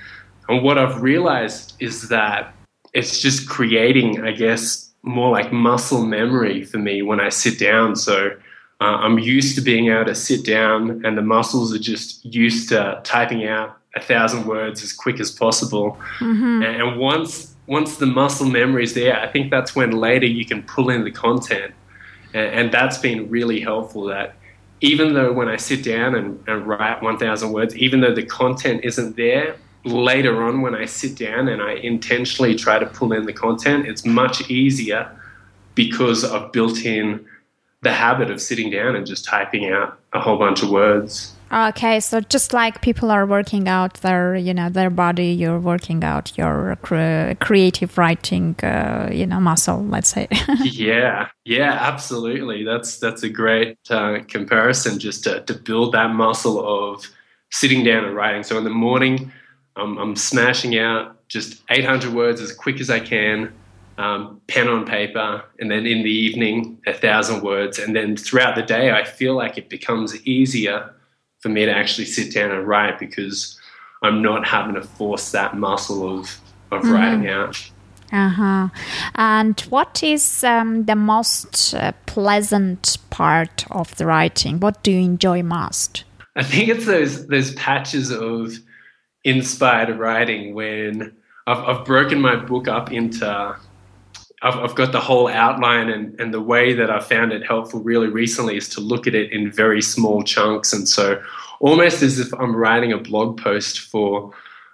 and 0.47 0.63
what 0.63 0.77
I've 0.77 1.01
realized 1.01 1.73
is 1.79 2.09
that 2.09 2.53
it's 2.93 3.19
just 3.19 3.49
creating, 3.49 4.23
I 4.23 4.31
guess, 4.31 4.86
more 5.07 5.31
like 5.31 5.51
muscle 5.51 6.05
memory 6.05 6.63
for 6.63 6.77
me 6.77 7.01
when 7.01 7.19
I 7.19 7.29
sit 7.29 7.57
down. 7.57 7.95
So 7.95 8.31
uh, 8.79 8.83
I'm 8.83 9.17
used 9.17 9.55
to 9.55 9.61
being 9.61 9.87
able 9.91 10.05
to 10.05 10.15
sit 10.15 10.45
down, 10.45 11.03
and 11.05 11.17
the 11.17 11.21
muscles 11.21 11.73
are 11.73 11.79
just 11.79 12.23
used 12.25 12.69
to 12.69 13.01
typing 13.03 13.47
out 13.47 13.77
a 13.95 14.01
thousand 14.01 14.45
words 14.45 14.83
as 14.83 14.93
quick 14.93 15.19
as 15.19 15.31
possible. 15.31 15.97
Mm-hmm. 16.19 16.63
And 16.63 16.99
once 16.99 17.55
once 17.65 17.97
the 17.97 18.05
muscle 18.05 18.47
memory 18.47 18.83
is 18.83 18.93
there, 18.93 19.19
I 19.19 19.27
think 19.27 19.51
that's 19.51 19.75
when 19.75 19.91
later 19.91 20.25
you 20.25 20.45
can 20.45 20.63
pull 20.63 20.89
in 20.89 21.03
the 21.03 21.11
content, 21.11 21.73
and, 22.33 22.47
and 22.47 22.71
that's 22.71 22.97
been 22.97 23.29
really 23.29 23.59
helpful. 23.59 24.05
That 24.05 24.35
even 24.81 25.13
though 25.13 25.33
when 25.33 25.49
I 25.49 25.57
sit 25.57 25.83
down 25.83 26.15
and, 26.15 26.43
and 26.47 26.67
write 26.67 27.01
1,000 27.01 27.51
words, 27.51 27.75
even 27.75 28.01
though 28.01 28.13
the 28.13 28.23
content 28.23 28.81
isn't 28.83 29.17
there, 29.17 29.55
later 29.87 30.43
on 30.43 30.61
when 30.61 30.75
I 30.75 30.85
sit 30.85 31.17
down 31.17 31.47
and 31.47 31.61
I 31.61 31.73
intentionally 31.73 32.55
try 32.55 32.79
to 32.79 32.85
pull 32.85 33.13
in 33.13 33.25
the 33.25 33.33
content, 33.33 33.87
it's 33.87 34.05
much 34.05 34.49
easier 34.49 35.09
because 35.75 36.23
I've 36.23 36.51
built 36.51 36.79
in 36.79 37.25
the 37.81 37.93
habit 37.93 38.31
of 38.31 38.41
sitting 38.41 38.69
down 38.71 38.95
and 38.95 39.05
just 39.05 39.25
typing 39.25 39.69
out 39.69 39.99
a 40.13 40.19
whole 40.19 40.37
bunch 40.37 40.63
of 40.63 40.69
words. 40.69 41.33
Okay, 41.51 42.01
so 42.01 42.19
just 42.19 42.51
like 42.51 42.81
people 42.81 43.09
are 43.09 43.25
working 43.25 43.69
out 43.69 43.93
their, 44.01 44.35
you 44.35 44.53
know, 44.53 44.69
their 44.69 44.89
body, 44.89 45.27
you're 45.27 45.59
working 45.59 46.03
out 46.03 46.37
your 46.37 46.77
cre- 46.81 47.35
creative 47.39 47.97
writing, 47.97 48.55
uh, 48.63 49.09
you 49.13 49.25
know, 49.25 49.39
muscle. 49.39 49.85
Let's 49.85 50.09
say. 50.09 50.27
yeah, 50.63 51.29
yeah, 51.45 51.71
absolutely. 51.79 52.65
That's 52.65 52.97
that's 52.97 53.23
a 53.23 53.29
great 53.29 53.77
uh, 53.89 54.19
comparison, 54.27 54.99
just 54.99 55.23
to, 55.23 55.41
to 55.41 55.53
build 55.53 55.93
that 55.93 56.13
muscle 56.13 56.59
of 56.67 57.05
sitting 57.51 57.85
down 57.85 58.03
and 58.03 58.15
writing. 58.15 58.43
So 58.43 58.57
in 58.57 58.65
the 58.65 58.69
morning, 58.69 59.31
I'm, 59.77 59.97
I'm 59.97 60.15
smashing 60.15 60.77
out 60.77 61.15
just 61.27 61.61
800 61.69 62.13
words 62.13 62.41
as 62.41 62.51
quick 62.51 62.79
as 62.79 62.89
I 62.89 62.99
can, 62.99 63.53
um, 63.97 64.41
pen 64.47 64.67
on 64.67 64.85
paper, 64.85 65.43
and 65.59 65.69
then 65.69 65.85
in 65.85 66.03
the 66.03 66.11
evening, 66.11 66.79
a 66.87 66.93
thousand 66.93 67.41
words. 67.41 67.79
And 67.79 67.95
then 67.95 68.15
throughout 68.15 68.55
the 68.55 68.61
day, 68.61 68.91
I 68.91 69.03
feel 69.03 69.35
like 69.35 69.57
it 69.57 69.69
becomes 69.69 70.15
easier 70.25 70.93
for 71.39 71.49
me 71.49 71.65
to 71.65 71.71
actually 71.71 72.05
sit 72.05 72.33
down 72.33 72.51
and 72.51 72.67
write 72.67 72.99
because 72.99 73.59
I'm 74.03 74.21
not 74.21 74.47
having 74.47 74.75
to 74.75 74.81
force 74.81 75.31
that 75.31 75.55
muscle 75.55 76.19
of, 76.19 76.39
of 76.71 76.83
mm-hmm. 76.83 76.91
writing 76.91 77.27
out. 77.27 77.69
Uh 78.11 78.29
huh. 78.29 78.67
And 79.15 79.59
what 79.61 80.01
is 80.01 80.43
um, 80.43 80.85
the 80.85 80.95
most 80.95 81.73
uh, 81.73 81.91
pleasant 82.05 82.97
part 83.09 83.65
of 83.69 83.95
the 83.97 84.05
writing? 84.05 84.61
What 84.61 84.81
do 84.81 84.91
you 84.91 85.01
enjoy 85.01 85.43
most? 85.43 86.05
I 86.35 86.43
think 86.43 86.69
it's 86.69 86.85
those 86.85 87.27
those 87.27 87.53
patches 87.55 88.11
of 88.11 88.53
inspired 89.27 89.95
writing 89.97 90.53
when 90.53 91.13
I've, 91.45 91.57
I've 91.57 91.85
broken 91.85 92.19
my 92.21 92.35
book 92.35 92.67
up 92.67 92.91
into 92.91 93.27
I've, 94.41 94.55
I've, 94.55 94.75
got 94.75 94.91
the 94.91 95.01
whole 95.01 95.27
outline 95.27 95.89
and, 95.89 96.19
and 96.19 96.33
the 96.33 96.41
way 96.41 96.73
that 96.73 96.91
I 96.91 96.99
found 96.99 97.33
it 97.33 97.45
helpful 97.45 97.81
really 97.81 98.07
recently 98.07 98.55
is 98.55 98.69
to 98.69 98.81
look 98.81 99.07
at 99.07 99.15
it 99.15 99.31
in 99.31 99.51
very 99.51 99.81
small 99.81 100.21
chunks. 100.23 100.73
And 100.73 100.87
so 100.87 101.21
almost 101.59 102.03
as 102.03 102.19
if 102.19 102.31
I'm 102.35 102.55
writing 102.55 102.93
a 102.93 102.97
blog 102.97 103.41
post 103.41 103.79
for 103.79 104.31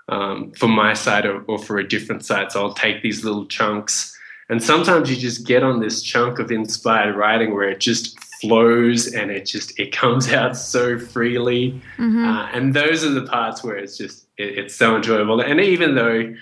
um, 0.09 0.51
for 0.51 0.67
my 0.67 0.93
site 0.93 1.25
or, 1.25 1.43
or 1.43 1.57
for 1.57 1.79
a 1.79 1.87
different 1.87 2.25
site. 2.25 2.51
So 2.51 2.61
I'll 2.61 2.73
take 2.73 3.01
these 3.01 3.23
little 3.23 3.45
chunks. 3.45 4.15
And 4.49 4.61
sometimes 4.61 5.09
you 5.09 5.15
just 5.15 5.47
get 5.47 5.63
on 5.63 5.79
this 5.79 6.03
chunk 6.03 6.39
of 6.39 6.51
inspired 6.51 7.15
writing 7.15 7.53
where 7.53 7.69
it 7.69 7.79
just 7.79 8.19
flows 8.41 9.13
and 9.13 9.31
it 9.31 9.45
just 9.45 9.79
it 9.79 9.93
comes 9.93 10.31
out 10.33 10.57
so 10.57 10.99
freely. 10.99 11.81
Mm-hmm. 11.97 12.25
uh, 12.25 12.47
and 12.47 12.73
those 12.73 13.05
are 13.05 13.11
the 13.11 13.25
parts 13.25 13.63
where 13.63 13.77
it's 13.77 13.97
just 13.97 14.22
it, 14.37 14.57
it's 14.59 14.75
so 14.75 14.95
enjoyable 14.95 15.39
and 15.39 15.59
even 15.59 15.95
though 15.95 16.33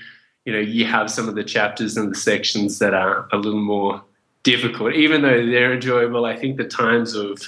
you 0.46 0.54
know 0.54 0.60
you 0.60 0.86
have 0.86 1.10
some 1.10 1.30
of 1.30 1.36
the 1.36 1.44
chapters 1.44 1.98
and 1.98 2.12
the 2.12 2.16
sections 2.16 2.80
that 2.80 2.94
are 2.94 3.28
a 3.32 3.38
little 3.38 3.62
more 3.62 4.04
difficult 4.44 4.94
even 4.94 5.22
though 5.22 5.46
they're 5.46 5.74
enjoyable 5.74 6.26
i 6.26 6.36
think 6.36 6.58
the 6.58 6.66
times 6.66 7.14
of 7.14 7.42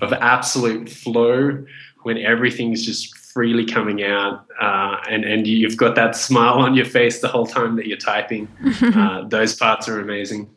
of 0.00 0.12
absolute 0.12 0.88
flow 0.88 1.64
when 2.02 2.18
everything's 2.18 2.84
just 2.84 3.16
freely 3.16 3.64
coming 3.64 4.02
out 4.04 4.46
uh, 4.60 4.96
and 5.10 5.24
and 5.24 5.46
you've 5.46 5.76
got 5.76 5.94
that 5.94 6.14
smile 6.14 6.54
on 6.54 6.74
your 6.74 6.84
face 6.84 7.20
the 7.20 7.28
whole 7.28 7.46
time 7.46 7.76
that 7.76 7.86
you're 7.86 7.96
typing 7.96 8.46
uh, 8.82 9.22
those 9.28 9.54
parts 9.56 9.88
are 9.88 10.00
amazing 10.00 10.48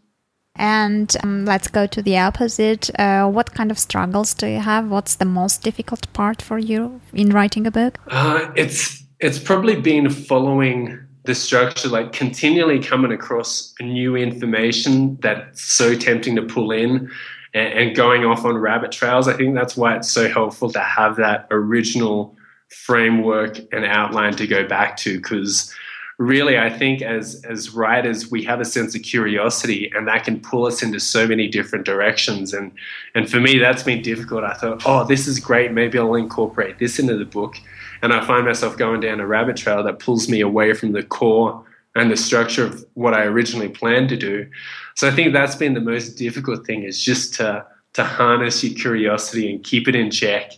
and 0.57 1.15
um, 1.23 1.45
let's 1.45 1.67
go 1.67 1.85
to 1.85 2.01
the 2.01 2.17
opposite. 2.17 2.89
Uh, 2.99 3.29
what 3.29 3.53
kind 3.53 3.69
of 3.69 3.77
struggles 3.77 4.33
do 4.33 4.47
you 4.47 4.59
have? 4.59 4.89
What's 4.89 5.15
the 5.15 5.25
most 5.25 5.61
difficult 5.61 6.11
part 6.13 6.41
for 6.41 6.57
you 6.57 6.99
in 7.13 7.29
writing 7.29 7.67
a 7.67 7.71
book? 7.71 7.99
Uh, 8.07 8.51
it's 8.55 9.03
it's 9.19 9.39
probably 9.39 9.79
been 9.79 10.09
following 10.09 10.99
the 11.23 11.35
structure, 11.35 11.89
like 11.89 12.13
continually 12.13 12.81
coming 12.81 13.11
across 13.11 13.73
new 13.81 14.15
information 14.15 15.17
that's 15.21 15.61
so 15.61 15.93
tempting 15.95 16.35
to 16.35 16.41
pull 16.41 16.71
in 16.71 17.11
and, 17.53 17.73
and 17.73 17.95
going 17.95 18.23
off 18.23 18.45
on 18.45 18.57
rabbit 18.57 18.91
trails. 18.91 19.27
I 19.27 19.33
think 19.33 19.55
that's 19.55 19.75
why 19.75 19.95
it's 19.95 20.09
so 20.09 20.29
helpful 20.29 20.71
to 20.71 20.79
have 20.79 21.17
that 21.17 21.47
original 21.51 22.35
framework 22.69 23.59
and 23.73 23.85
outline 23.85 24.33
to 24.35 24.47
go 24.47 24.67
back 24.67 24.97
to 24.97 25.17
because 25.17 25.73
really 26.17 26.57
i 26.57 26.69
think 26.69 27.01
as 27.01 27.41
as 27.45 27.69
writers 27.69 28.29
we 28.29 28.43
have 28.43 28.59
a 28.59 28.65
sense 28.65 28.93
of 28.93 29.01
curiosity 29.03 29.89
and 29.95 30.05
that 30.05 30.25
can 30.25 30.37
pull 30.41 30.65
us 30.65 30.83
into 30.83 30.99
so 30.99 31.25
many 31.27 31.47
different 31.47 31.85
directions. 31.85 32.53
And 32.53 32.71
and 33.15 33.29
for 33.29 33.39
me 33.39 33.57
that's 33.57 33.83
been 33.83 34.01
difficult. 34.01 34.43
I 34.43 34.53
thought 34.53 34.83
oh 34.85 35.05
this 35.05 35.27
is 35.27 35.39
great. 35.39 35.71
Maybe 35.71 35.97
i'll 35.97 36.15
incorporate 36.15 36.79
this 36.79 36.99
into 36.99 37.17
the 37.17 37.25
book 37.25 37.55
and 38.01 38.13
i 38.13 38.25
find 38.25 38.45
myself 38.45 38.77
going 38.77 38.99
down 38.99 39.19
a 39.19 39.27
rabbit 39.27 39.57
trail 39.57 39.83
that 39.83 39.99
pulls 39.99 40.29
me 40.29 40.41
away 40.41 40.73
from 40.73 40.91
the 40.91 41.03
core 41.03 41.63
and 41.95 42.11
the 42.11 42.17
structure 42.17 42.65
of 42.65 42.85
what 42.93 43.13
i 43.13 43.23
originally 43.23 43.69
planned 43.69 44.09
to 44.09 44.17
do 44.17 44.47
so 44.95 45.07
i 45.07 45.11
think 45.11 45.33
that's 45.33 45.55
been 45.55 45.73
the 45.73 45.81
most 45.81 46.17
difficult 46.17 46.65
thing 46.65 46.83
is 46.83 47.01
just 47.03 47.33
to 47.33 47.65
to 47.93 48.03
harness 48.03 48.63
your 48.63 48.77
curiosity 48.77 49.49
and 49.49 49.63
keep 49.63 49.87
it 49.87 49.95
in 49.95 50.11
check 50.11 50.51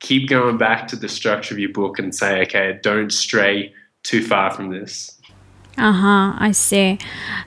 keep 0.00 0.28
going 0.28 0.58
back 0.58 0.88
to 0.88 0.96
the 0.96 1.08
structure 1.08 1.54
of 1.54 1.58
your 1.58 1.72
book 1.72 1.98
and 1.98 2.14
say 2.14 2.42
okay 2.42 2.78
don't 2.82 3.12
stray 3.12 3.72
too 4.02 4.24
far 4.24 4.50
from 4.50 4.70
this. 4.70 5.18
Uh 5.78 5.92
huh. 5.92 6.34
I 6.38 6.52
see. 6.52 6.98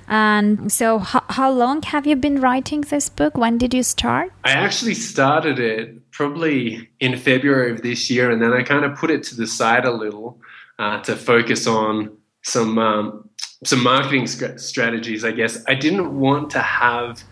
And 0.08 0.72
so, 0.72 1.02
h- 1.02 1.24
how 1.30 1.52
long 1.52 1.82
have 1.84 2.08
you 2.08 2.16
been 2.16 2.42
writing 2.42 2.82
this 2.82 3.08
book? 3.08 3.38
When 3.38 3.58
did 3.58 3.74
you 3.74 3.84
start? 3.84 4.32
I 4.44 4.52
actually 4.52 4.96
started 4.96 5.60
it 5.60 6.12
probably 6.12 6.90
in 7.00 7.18
February 7.18 7.72
of 7.72 7.82
this 7.82 8.10
year, 8.10 8.32
and 8.32 8.42
then 8.42 8.52
I 8.52 8.64
kind 8.64 8.84
of 8.84 8.98
put 8.98 9.12
it 9.12 9.22
to 9.24 9.36
the 9.36 9.46
side 9.46 9.86
a 9.86 9.92
little 9.92 10.40
uh, 10.80 11.02
to 11.04 11.16
focus 11.16 11.68
on 11.68 12.18
some 12.44 12.80
um, 12.80 13.30
some 13.64 13.84
marketing 13.84 14.28
strategies. 14.28 15.24
I 15.24 15.32
guess 15.32 15.64
I 15.68 15.76
didn't 15.76 16.20
want 16.20 16.50
to 16.52 16.60
have 16.60 17.24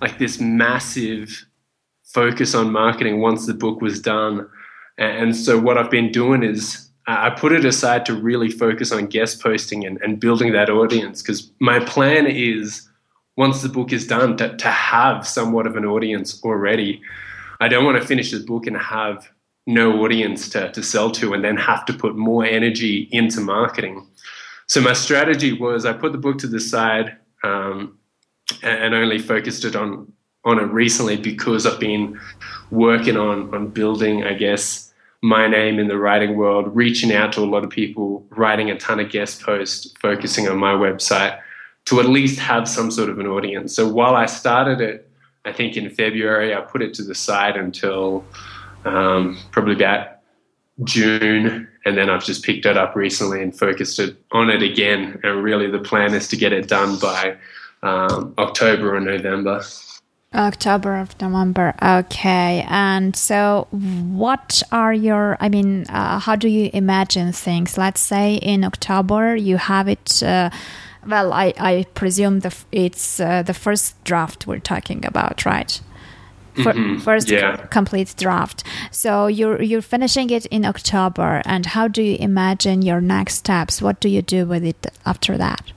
like 0.00 0.18
this 0.18 0.40
massive 0.40 1.46
focus 2.04 2.54
on 2.54 2.70
marketing 2.70 3.20
once 3.20 3.46
the 3.46 3.54
book 3.54 3.80
was 3.80 4.00
done, 4.00 4.48
and 4.96 5.34
so 5.34 5.58
what 5.58 5.76
I've 5.76 5.90
been 5.90 6.12
doing 6.12 6.44
is 6.44 6.85
I 7.06 7.30
put 7.30 7.52
it 7.52 7.64
aside 7.64 8.04
to 8.06 8.14
really 8.14 8.50
focus 8.50 8.90
on 8.90 9.06
guest 9.06 9.40
posting 9.40 9.86
and, 9.86 10.00
and 10.02 10.18
building 10.18 10.52
that 10.52 10.68
audience 10.68 11.22
because 11.22 11.50
my 11.60 11.78
plan 11.80 12.26
is 12.26 12.88
once 13.36 13.62
the 13.62 13.68
book 13.68 13.92
is 13.92 14.06
done 14.06 14.36
to, 14.38 14.56
to 14.56 14.68
have 14.68 15.26
somewhat 15.26 15.66
of 15.66 15.76
an 15.76 15.84
audience 15.84 16.42
already. 16.42 17.00
I 17.60 17.68
don't 17.68 17.84
want 17.84 18.00
to 18.00 18.06
finish 18.06 18.32
the 18.32 18.40
book 18.40 18.66
and 18.66 18.76
have 18.76 19.30
no 19.66 20.04
audience 20.04 20.48
to, 20.50 20.72
to 20.72 20.82
sell 20.82 21.10
to 21.12 21.32
and 21.32 21.44
then 21.44 21.56
have 21.56 21.84
to 21.86 21.92
put 21.92 22.16
more 22.16 22.44
energy 22.44 23.08
into 23.12 23.40
marketing. 23.40 24.06
So 24.66 24.80
my 24.80 24.92
strategy 24.92 25.52
was 25.52 25.86
I 25.86 25.92
put 25.92 26.12
the 26.12 26.18
book 26.18 26.38
to 26.38 26.46
the 26.46 26.60
side 26.60 27.16
um, 27.44 27.98
and, 28.62 28.84
and 28.84 28.94
only 28.94 29.18
focused 29.18 29.64
it 29.64 29.76
on 29.76 30.12
on 30.44 30.60
it 30.60 30.66
recently 30.66 31.16
because 31.16 31.66
I've 31.66 31.80
been 31.80 32.20
working 32.70 33.16
on 33.16 33.52
on 33.54 33.68
building, 33.68 34.24
I 34.24 34.34
guess, 34.34 34.85
my 35.22 35.48
name 35.48 35.78
in 35.78 35.88
the 35.88 35.98
writing 35.98 36.36
world, 36.36 36.74
reaching 36.74 37.12
out 37.12 37.32
to 37.32 37.40
a 37.40 37.46
lot 37.46 37.64
of 37.64 37.70
people, 37.70 38.24
writing 38.30 38.70
a 38.70 38.78
ton 38.78 39.00
of 39.00 39.10
guest 39.10 39.42
posts, 39.42 39.92
focusing 40.00 40.48
on 40.48 40.58
my 40.58 40.72
website 40.72 41.40
to 41.86 42.00
at 42.00 42.06
least 42.06 42.38
have 42.38 42.68
some 42.68 42.90
sort 42.90 43.08
of 43.08 43.18
an 43.18 43.26
audience. 43.26 43.74
So 43.74 43.88
while 43.88 44.14
I 44.14 44.26
started 44.26 44.80
it, 44.80 45.08
I 45.44 45.52
think 45.52 45.76
in 45.76 45.88
February, 45.90 46.54
I 46.54 46.60
put 46.60 46.82
it 46.82 46.92
to 46.94 47.02
the 47.02 47.14
side 47.14 47.56
until 47.56 48.24
um, 48.84 49.38
probably 49.52 49.74
about 49.74 50.18
June, 50.84 51.68
and 51.84 51.96
then 51.96 52.10
I've 52.10 52.24
just 52.24 52.44
picked 52.44 52.66
it 52.66 52.76
up 52.76 52.96
recently 52.96 53.42
and 53.42 53.56
focused 53.56 53.98
it 53.98 54.16
on 54.32 54.50
it 54.50 54.62
again. 54.62 55.20
And 55.22 55.42
really, 55.42 55.70
the 55.70 55.78
plan 55.78 56.12
is 56.12 56.28
to 56.28 56.36
get 56.36 56.52
it 56.52 56.68
done 56.68 56.98
by 56.98 57.36
um, 57.82 58.34
October 58.38 58.94
or 58.94 59.00
November. 59.00 59.62
October 60.36 60.96
of 60.96 61.20
November. 61.20 61.74
Okay. 61.82 62.64
And 62.68 63.16
so, 63.16 63.68
what 63.70 64.62
are 64.70 64.92
your, 64.92 65.36
I 65.40 65.48
mean, 65.48 65.86
uh, 65.88 66.18
how 66.18 66.36
do 66.36 66.48
you 66.48 66.70
imagine 66.72 67.32
things? 67.32 67.78
Let's 67.78 68.00
say 68.00 68.36
in 68.36 68.64
October 68.64 69.34
you 69.36 69.56
have 69.56 69.88
it. 69.88 70.22
Uh, 70.22 70.50
well, 71.06 71.32
I, 71.32 71.54
I 71.58 71.86
presume 71.94 72.40
the, 72.40 72.54
it's 72.72 73.20
uh, 73.20 73.42
the 73.42 73.54
first 73.54 74.02
draft 74.04 74.46
we're 74.46 74.58
talking 74.58 75.06
about, 75.06 75.46
right? 75.46 75.80
Mm-hmm. 76.56 76.98
First 76.98 77.30
yeah. 77.30 77.56
complete 77.66 78.14
draft. 78.16 78.64
So 78.90 79.26
you're 79.26 79.60
you're 79.60 79.82
finishing 79.82 80.30
it 80.30 80.46
in 80.46 80.64
October, 80.64 81.42
and 81.44 81.66
how 81.66 81.86
do 81.86 82.02
you 82.02 82.16
imagine 82.18 82.80
your 82.82 83.00
next 83.00 83.34
steps? 83.34 83.82
What 83.82 84.00
do 84.00 84.08
you 84.08 84.22
do 84.22 84.46
with 84.46 84.64
it 84.64 84.86
after 85.04 85.36
that? 85.36 85.75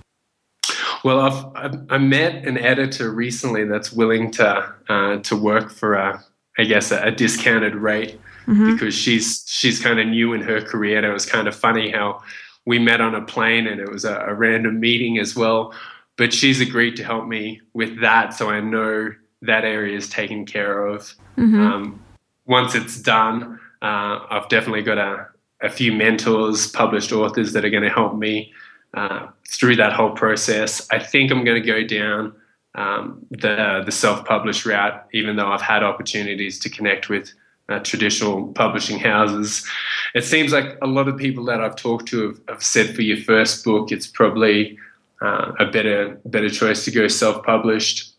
Well, 1.03 1.19
I've, 1.55 1.75
I 1.89 1.97
met 1.97 2.45
an 2.45 2.57
editor 2.57 3.11
recently 3.11 3.63
that's 3.65 3.91
willing 3.91 4.31
to 4.31 4.73
uh, 4.87 5.17
to 5.17 5.35
work 5.35 5.71
for 5.71 5.93
a, 5.93 6.23
I 6.57 6.63
guess, 6.63 6.91
a, 6.91 7.01
a 7.03 7.11
discounted 7.11 7.75
rate 7.75 8.19
mm-hmm. 8.47 8.73
because 8.73 8.95
she's 8.95 9.43
she's 9.47 9.81
kind 9.81 9.99
of 9.99 10.07
new 10.07 10.33
in 10.33 10.41
her 10.41 10.61
career. 10.61 10.97
And 10.97 11.05
it 11.05 11.13
was 11.13 11.25
kind 11.25 11.47
of 11.47 11.55
funny 11.55 11.91
how 11.91 12.21
we 12.65 12.79
met 12.79 13.01
on 13.01 13.15
a 13.15 13.21
plane, 13.21 13.67
and 13.67 13.79
it 13.79 13.91
was 13.91 14.05
a, 14.05 14.15
a 14.27 14.33
random 14.33 14.79
meeting 14.79 15.17
as 15.17 15.35
well. 15.35 15.73
But 16.17 16.33
she's 16.33 16.59
agreed 16.59 16.97
to 16.97 17.03
help 17.03 17.27
me 17.27 17.61
with 17.73 18.01
that, 18.01 18.33
so 18.33 18.49
I 18.49 18.59
know 18.59 19.13
that 19.41 19.63
area 19.63 19.95
is 19.95 20.09
taken 20.09 20.45
care 20.45 20.85
of. 20.85 21.13
Mm-hmm. 21.37 21.61
Um, 21.61 22.03
once 22.45 22.75
it's 22.75 22.99
done, 22.99 23.59
uh, 23.81 24.19
I've 24.29 24.49
definitely 24.49 24.81
got 24.81 24.97
a, 24.97 25.27
a 25.61 25.69
few 25.69 25.93
mentors, 25.93 26.67
published 26.67 27.13
authors 27.13 27.53
that 27.53 27.63
are 27.63 27.69
going 27.69 27.83
to 27.83 27.89
help 27.89 28.17
me 28.17 28.51
uh, 28.93 29.27
through 29.47 29.75
that 29.77 29.93
whole 29.93 30.11
process. 30.11 30.87
I 30.91 30.99
think 30.99 31.31
I'm 31.31 31.43
going 31.43 31.61
to 31.61 31.67
go 31.67 31.83
down 31.85 32.33
um, 32.75 33.25
the 33.31 33.83
the 33.85 33.91
self 33.91 34.25
published 34.25 34.65
route, 34.65 35.05
even 35.13 35.35
though 35.35 35.51
I've 35.51 35.61
had 35.61 35.83
opportunities 35.83 36.59
to 36.59 36.69
connect 36.69 37.09
with 37.09 37.31
uh, 37.69 37.79
traditional 37.79 38.47
publishing 38.53 38.99
houses. 38.99 39.67
It 40.15 40.23
seems 40.23 40.51
like 40.51 40.77
a 40.81 40.87
lot 40.87 41.07
of 41.07 41.17
people 41.17 41.45
that 41.45 41.61
I've 41.61 41.75
talked 41.75 42.07
to 42.07 42.27
have, 42.27 42.39
have 42.47 42.63
said 42.63 42.95
for 42.95 43.01
your 43.01 43.17
first 43.17 43.63
book, 43.63 43.91
it's 43.91 44.07
probably 44.07 44.77
uh, 45.21 45.51
a 45.59 45.65
better 45.65 46.19
better 46.25 46.49
choice 46.49 46.85
to 46.85 46.91
go 46.91 47.07
self 47.07 47.43
published. 47.43 48.13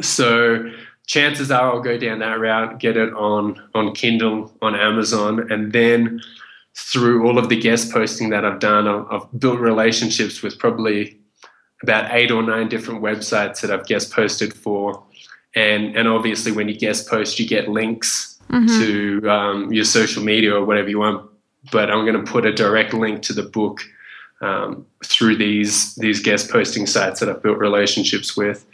So 0.00 0.70
chances 1.06 1.50
are 1.50 1.72
I'll 1.72 1.80
go 1.80 1.98
down 1.98 2.18
that 2.20 2.38
route, 2.38 2.78
get 2.78 2.96
it 2.96 3.12
on 3.14 3.60
on 3.74 3.94
Kindle, 3.94 4.52
on 4.62 4.74
Amazon, 4.74 5.50
and 5.50 5.72
then 5.72 6.20
through 6.76 7.26
all 7.26 7.38
of 7.38 7.48
the 7.48 7.60
guest 7.60 7.92
posting 7.92 8.30
that 8.30 8.44
I've 8.44 8.60
done, 8.60 8.86
I've 8.86 9.26
built 9.38 9.58
relationships 9.58 10.42
with 10.42 10.58
probably 10.58 11.18
about 11.82 12.12
eight 12.12 12.30
or 12.30 12.42
nine 12.42 12.68
different 12.68 13.02
websites 13.02 13.60
that 13.60 13.70
I've 13.70 13.86
guest 13.86 14.12
posted 14.12 14.54
for. 14.54 15.02
And, 15.54 15.96
and 15.96 16.08
obviously, 16.08 16.52
when 16.52 16.68
you 16.68 16.78
guest 16.78 17.08
post, 17.08 17.38
you 17.38 17.46
get 17.46 17.68
links 17.68 18.38
mm-hmm. 18.48 18.66
to 18.66 19.30
um, 19.30 19.72
your 19.72 19.84
social 19.84 20.22
media 20.22 20.54
or 20.54 20.64
whatever 20.64 20.88
you 20.88 20.98
want. 20.98 21.28
But 21.72 21.90
I'm 21.90 22.04
going 22.04 22.24
to 22.24 22.30
put 22.30 22.46
a 22.46 22.52
direct 22.52 22.94
link 22.94 23.22
to 23.22 23.32
the 23.32 23.42
book 23.42 23.80
um, 24.40 24.86
through 25.04 25.36
these 25.36 25.94
these 25.96 26.20
guest 26.20 26.50
posting 26.50 26.86
sites 26.86 27.20
that 27.20 27.28
I've 27.28 27.42
built 27.42 27.58
relationships 27.58 28.36
with. 28.36 28.64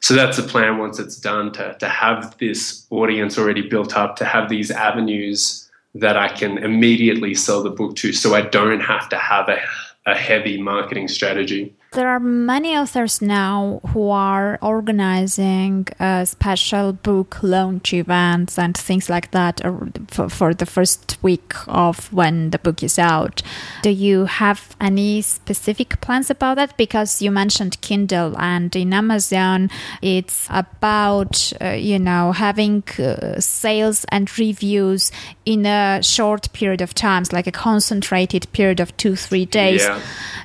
So 0.00 0.14
that's 0.14 0.36
the 0.36 0.42
plan 0.42 0.78
once 0.78 0.98
it's 0.98 1.16
done 1.16 1.52
to 1.52 1.76
to 1.78 1.88
have 1.88 2.36
this 2.38 2.86
audience 2.90 3.38
already 3.38 3.68
built 3.68 3.96
up, 3.96 4.16
to 4.16 4.24
have 4.24 4.48
these 4.48 4.70
avenues 4.70 5.69
that 5.94 6.16
I 6.16 6.28
can 6.28 6.58
immediately 6.58 7.34
sell 7.34 7.62
the 7.62 7.70
book 7.70 7.96
to 7.96 8.12
so 8.12 8.34
I 8.34 8.42
don't 8.42 8.80
have 8.80 9.08
to 9.08 9.16
have 9.16 9.48
a, 9.48 9.60
a 10.06 10.14
heavy 10.14 10.60
marketing 10.60 11.08
strategy. 11.08 11.74
There 11.92 12.08
are 12.08 12.20
many 12.20 12.76
authors 12.76 13.20
now 13.20 13.80
who 13.88 14.10
are 14.10 14.60
organizing 14.62 15.88
uh, 15.98 16.24
special 16.24 16.92
book 16.92 17.42
launch 17.42 17.92
events 17.92 18.60
and 18.60 18.76
things 18.76 19.10
like 19.10 19.32
that 19.32 19.64
uh, 19.64 19.72
for, 20.06 20.28
for, 20.28 20.54
the 20.54 20.66
first 20.66 21.18
week 21.20 21.52
of 21.66 22.12
when 22.12 22.50
the 22.50 22.60
book 22.60 22.84
is 22.84 22.96
out. 22.96 23.42
Do 23.82 23.90
you 23.90 24.26
have 24.26 24.76
any 24.80 25.20
specific 25.22 26.00
plans 26.00 26.30
about 26.30 26.58
that? 26.58 26.76
Because 26.76 27.20
you 27.20 27.32
mentioned 27.32 27.80
Kindle 27.80 28.38
and 28.38 28.74
in 28.76 28.94
Amazon, 28.94 29.68
it's 30.00 30.46
about, 30.48 31.52
uh, 31.60 31.70
you 31.70 31.98
know, 31.98 32.30
having 32.30 32.84
uh, 33.00 33.40
sales 33.40 34.04
and 34.10 34.30
reviews 34.38 35.10
in 35.44 35.66
a 35.66 36.00
short 36.04 36.52
period 36.52 36.82
of 36.82 36.94
time, 36.94 37.24
like 37.32 37.48
a 37.48 37.52
concentrated 37.52 38.46
period 38.52 38.78
of 38.78 38.96
two, 38.96 39.16
three 39.16 39.44
days. 39.44 39.82
Yeah. 39.82 40.00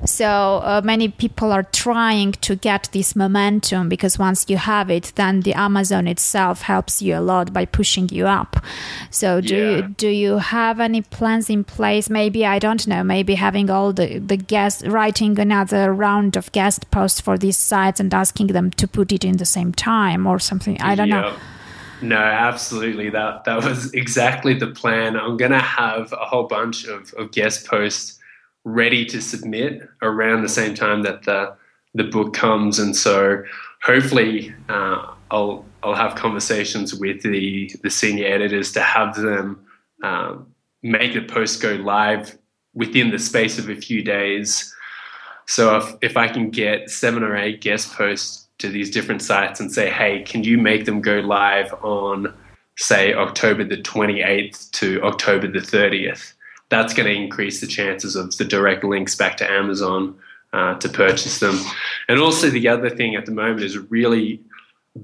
So 0.05 0.25
uh, 0.63 0.81
many 0.83 1.09
people 1.09 1.34
people 1.35 1.51
are 1.51 1.63
trying 1.63 2.31
to 2.31 2.55
get 2.55 2.87
this 2.93 3.13
momentum 3.13 3.89
because 3.89 4.17
once 4.17 4.45
you 4.47 4.55
have 4.55 4.89
it, 4.89 5.11
then 5.15 5.41
the 5.41 5.53
Amazon 5.53 6.07
itself 6.07 6.61
helps 6.61 7.01
you 7.01 7.13
a 7.13 7.19
lot 7.19 7.51
by 7.51 7.65
pushing 7.65 8.07
you 8.09 8.25
up. 8.25 8.55
So 9.09 9.41
do 9.41 9.55
yeah. 9.55 9.75
you 9.75 9.81
do 9.97 10.07
you 10.07 10.37
have 10.37 10.79
any 10.79 11.01
plans 11.01 11.49
in 11.49 11.65
place? 11.65 12.09
Maybe 12.09 12.45
I 12.45 12.59
don't 12.59 12.87
know. 12.87 13.03
Maybe 13.03 13.35
having 13.35 13.69
all 13.69 13.91
the 13.91 14.19
the 14.19 14.37
guests 14.37 14.87
writing 14.87 15.37
another 15.37 15.93
round 15.93 16.37
of 16.37 16.51
guest 16.53 16.89
posts 16.89 17.19
for 17.19 17.37
these 17.37 17.57
sites 17.57 17.99
and 17.99 18.13
asking 18.13 18.47
them 18.47 18.71
to 18.71 18.87
put 18.87 19.11
it 19.11 19.25
in 19.25 19.35
the 19.37 19.45
same 19.45 19.73
time 19.73 20.25
or 20.25 20.39
something. 20.39 20.79
I 20.81 20.95
don't 20.95 21.09
yeah. 21.09 21.21
know. 21.21 21.35
No, 22.01 22.23
absolutely. 22.49 23.09
That 23.09 23.43
that 23.43 23.61
was 23.63 23.93
exactly 24.03 24.53
the 24.53 24.67
plan. 24.67 25.17
I'm 25.17 25.35
gonna 25.35 25.67
have 25.81 26.13
a 26.13 26.25
whole 26.31 26.47
bunch 26.47 26.85
of, 26.85 27.13
of 27.17 27.31
guest 27.31 27.67
posts 27.67 28.14
ready 28.65 29.05
to 29.05 29.21
submit 29.21 29.87
around 30.01 30.41
the 30.41 30.49
same 30.49 30.75
time 30.75 31.03
that 31.03 31.23
the 31.23 31.55
the 31.93 32.03
book 32.03 32.33
comes, 32.33 32.77
and 32.77 32.93
so 32.95 33.41
hopefully 33.81 34.53
uh, 34.67 35.13
I'll 35.31 35.65
I'll 35.81 35.95
have 35.95 36.15
conversations 36.15 36.93
with 36.93 37.21
the 37.23 37.71
the 37.83 37.89
senior 37.89 38.27
editors 38.27 38.73
to 38.73 38.81
have 38.81 39.15
them 39.15 39.65
um, 40.03 40.47
make 40.83 41.13
the 41.13 41.21
post 41.21 41.61
go 41.61 41.73
live 41.75 42.37
within 42.73 43.09
the 43.09 43.19
space 43.19 43.57
of 43.57 43.69
a 43.69 43.75
few 43.75 44.03
days. 44.03 44.73
So 45.47 45.77
if, 45.77 45.95
if 46.01 46.17
I 46.17 46.27
can 46.27 46.49
get 46.49 46.89
seven 46.89 47.23
or 47.23 47.35
eight 47.35 47.61
guest 47.61 47.93
posts 47.93 48.47
to 48.57 48.69
these 48.69 48.91
different 48.91 49.21
sites 49.21 49.59
and 49.59 49.71
say, 49.71 49.89
hey, 49.89 50.23
can 50.23 50.43
you 50.43 50.57
make 50.57 50.85
them 50.85 51.01
go 51.01 51.19
live 51.19 51.73
on, 51.83 52.33
say, 52.77 53.13
October 53.13 53.63
the 53.63 53.77
28th 53.77 54.71
to 54.71 55.01
October 55.03 55.47
the 55.47 55.59
30th? 55.59 56.33
That's 56.69 56.93
going 56.93 57.07
to 57.07 57.15
increase 57.15 57.61
the 57.61 57.67
chances 57.67 58.15
of 58.15 58.35
the 58.37 58.45
direct 58.45 58.83
links 58.83 59.15
back 59.15 59.37
to 59.37 59.49
Amazon 59.49 60.17
uh, 60.53 60.75
to 60.79 60.89
purchase 60.89 61.39
them. 61.39 61.59
And 62.07 62.19
also, 62.19 62.49
the 62.49 62.67
other 62.67 62.89
thing 62.89 63.15
at 63.15 63.25
the 63.25 63.31
moment 63.31 63.61
is 63.61 63.77
really 63.77 64.41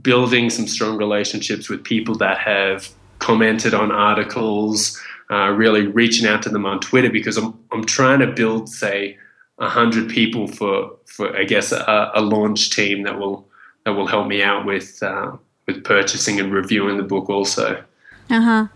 building 0.02 0.50
some 0.50 0.68
strong 0.68 0.98
relationships 0.98 1.70
with 1.70 1.84
people 1.84 2.16
that 2.16 2.38
have 2.38 2.90
commented 3.20 3.74
on 3.74 3.92
articles, 3.92 5.00
uh, 5.30 5.50
really 5.50 5.88
reaching 5.88 6.28
out 6.28 6.42
to 6.44 6.50
them 6.50 6.66
on 6.66 6.80
Twitter 6.80 7.10
because 7.10 7.38
I'm, 7.38 7.58
I'm 7.72 7.86
trying 7.86 8.20
to 8.20 8.28
build, 8.28 8.70
say, 8.70 9.18
hundred 9.60 10.10
people 10.10 10.48
for, 10.48 10.92
for 11.06 11.36
I 11.38 11.44
guess 11.44 11.72
a, 11.72 12.12
a, 12.16 12.22
launch 12.22 12.72
team 12.72 13.04
that 13.04 13.20
will 13.20 13.48
that 13.86 13.92
will 13.92 14.08
help 14.08 14.28
me 14.28 14.42
out 14.42 14.66
with 14.66 15.02
uh, 15.04 15.38
with 15.68 15.84
purchasing 15.84 16.40
and 16.40 16.52
reviewing 16.52 16.98
the 16.98 17.04
book 17.04 17.30
also. 17.30 17.84
Uh 18.30 18.42
huh. 18.42 18.68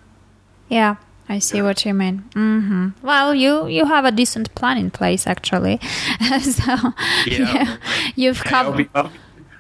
Yeah, 0.69 0.95
I 1.28 1.40
see 1.40 1.62
what 1.62 1.86
you 1.86 1.94
mean. 1.94 2.24
Mm-hmm. 2.36 3.06
Well, 3.06 3.34
you 3.34 3.68
you 3.68 3.86
have 3.86 4.06
a 4.06 4.12
decent 4.12 4.54
plan 4.56 4.78
in 4.78 4.92
place 4.92 5.26
actually, 5.28 5.80
so 6.42 6.76
yeah, 7.26 7.26
yeah 7.26 7.78
you've 8.16 8.44
covered. 8.44 8.90
I'll 8.94 9.04
be, 9.04 9.10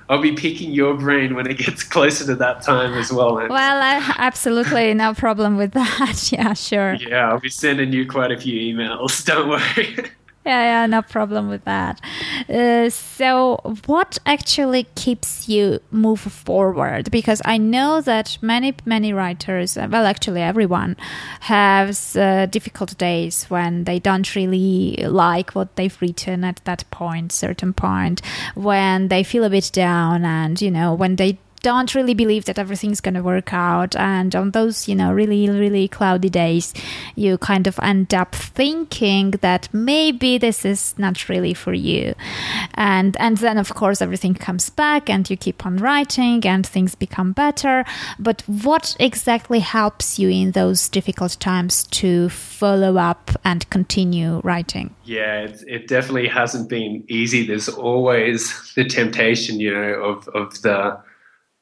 I'll 0.07 0.21
be 0.21 0.33
picking 0.33 0.71
your 0.71 0.93
brain 0.93 1.35
when 1.35 1.47
it 1.47 1.57
gets 1.57 1.83
closer 1.95 2.25
to 2.25 2.35
that 2.35 2.61
time 2.61 2.93
as 2.93 3.11
well. 3.11 3.37
Man. 3.37 3.49
Well, 3.49 4.03
absolutely 4.17 4.93
no 4.93 5.13
problem 5.13 5.57
with 5.57 5.71
that. 5.71 6.31
Yeah, 6.31 6.53
sure. 6.53 6.93
Yeah, 6.95 7.29
I'll 7.29 7.39
be 7.39 7.49
sending 7.49 7.91
you 7.91 8.07
quite 8.07 8.31
a 8.31 8.37
few 8.37 8.75
emails. 8.75 9.25
Don't 9.25 9.49
worry. 9.49 10.11
Yeah, 10.45 10.61
yeah, 10.61 10.85
no 10.85 11.01
problem 11.01 11.49
with 11.49 11.63
that. 11.65 11.99
Uh, 12.47 12.89
so, 12.89 13.59
what 13.87 14.19
actually 14.25 14.85
keeps 14.95 15.49
you 15.49 15.79
move 15.89 16.19
forward? 16.19 17.09
Because 17.09 17.41
I 17.45 17.57
know 17.57 17.99
that 18.01 18.37
many, 18.41 18.75
many 18.85 19.11
writers, 19.11 19.75
uh, 19.75 19.87
well, 19.89 20.05
actually 20.05 20.41
everyone, 20.41 20.97
has 21.41 22.15
uh, 22.15 22.45
difficult 22.45 22.95
days 22.97 23.45
when 23.45 23.85
they 23.85 23.97
don't 23.99 24.35
really 24.35 25.03
like 25.07 25.55
what 25.55 25.75
they've 25.77 25.99
written 25.99 26.43
at 26.43 26.61
that 26.65 26.83
point, 26.91 27.31
certain 27.31 27.73
point, 27.73 28.21
when 28.53 29.07
they 29.07 29.23
feel 29.23 29.43
a 29.43 29.49
bit 29.49 29.71
down, 29.73 30.25
and 30.25 30.61
you 30.61 30.69
know, 30.69 30.93
when 30.93 31.15
they 31.15 31.39
don't 31.65 31.95
really 31.95 32.13
believe 32.13 32.45
that 32.45 32.59
everything's 32.59 33.01
going 33.01 33.15
to 33.15 33.23
work 33.23 33.51
out. 33.51 33.95
And 33.95 34.35
on 34.35 34.51
those, 34.51 34.87
you 34.87 34.93
know, 34.93 35.11
really, 35.11 35.49
really 35.49 35.87
cloudy 35.87 36.29
days, 36.29 36.75
you 37.15 37.39
kind 37.39 37.65
of 37.65 37.79
end 37.81 38.13
up 38.13 38.35
thinking 38.35 39.31
that 39.41 39.67
maybe 39.73 40.37
this 40.37 40.63
is 40.63 40.93
not 40.99 41.27
really 41.27 41.55
for 41.55 41.73
you. 41.73 42.13
And, 42.75 43.17
and 43.19 43.37
then, 43.37 43.57
of 43.57 43.73
course, 43.73 43.99
everything 43.99 44.35
comes 44.35 44.69
back 44.69 45.09
and 45.09 45.27
you 45.27 45.35
keep 45.35 45.65
on 45.65 45.77
writing 45.77 46.45
and 46.45 46.63
things 46.67 46.93
become 46.93 47.31
better. 47.31 47.83
But 48.19 48.43
what 48.45 48.95
exactly 48.99 49.57
helps 49.57 50.19
you 50.19 50.29
in 50.29 50.51
those 50.51 50.87
difficult 50.87 51.35
times 51.39 51.85
to 51.85 52.29
follow 52.29 52.97
up 52.97 53.31
and 53.43 53.67
continue 53.71 54.39
writing? 54.43 54.93
Yeah, 55.03 55.39
it, 55.39 55.63
it 55.67 55.87
definitely 55.87 56.27
hasn't 56.27 56.69
been 56.69 57.03
easy. 57.07 57.43
There's 57.47 57.69
always 57.69 58.71
the 58.75 58.85
temptation, 58.85 59.59
you 59.59 59.73
know, 59.73 59.93
of, 60.03 60.27
of 60.27 60.61
the 60.61 60.99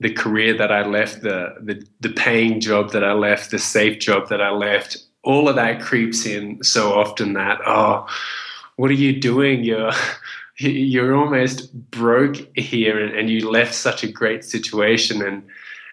the 0.03 0.13
career 0.13 0.55
that 0.57 0.69
I 0.71 0.85
left, 0.85 1.21
the, 1.21 1.55
the 1.61 1.83
the 2.01 2.09
paying 2.09 2.59
job 2.59 2.91
that 2.91 3.05
I 3.05 3.13
left, 3.13 3.51
the 3.51 3.57
safe 3.57 3.99
job 3.99 4.27
that 4.27 4.41
I 4.41 4.49
left, 4.51 4.97
all 5.23 5.47
of 5.47 5.55
that 5.55 5.81
creeps 5.81 6.25
in 6.25 6.61
so 6.61 6.93
often 6.93 7.33
that 7.33 7.59
oh, 7.65 8.05
what 8.75 8.91
are 8.91 9.01
you 9.05 9.19
doing? 9.19 9.63
You're 9.63 9.91
you're 10.59 11.15
almost 11.15 11.73
broke 11.89 12.35
here, 12.57 13.01
and, 13.01 13.15
and 13.15 13.29
you 13.29 13.49
left 13.49 13.73
such 13.73 14.03
a 14.03 14.11
great 14.11 14.43
situation, 14.43 15.25
and 15.25 15.41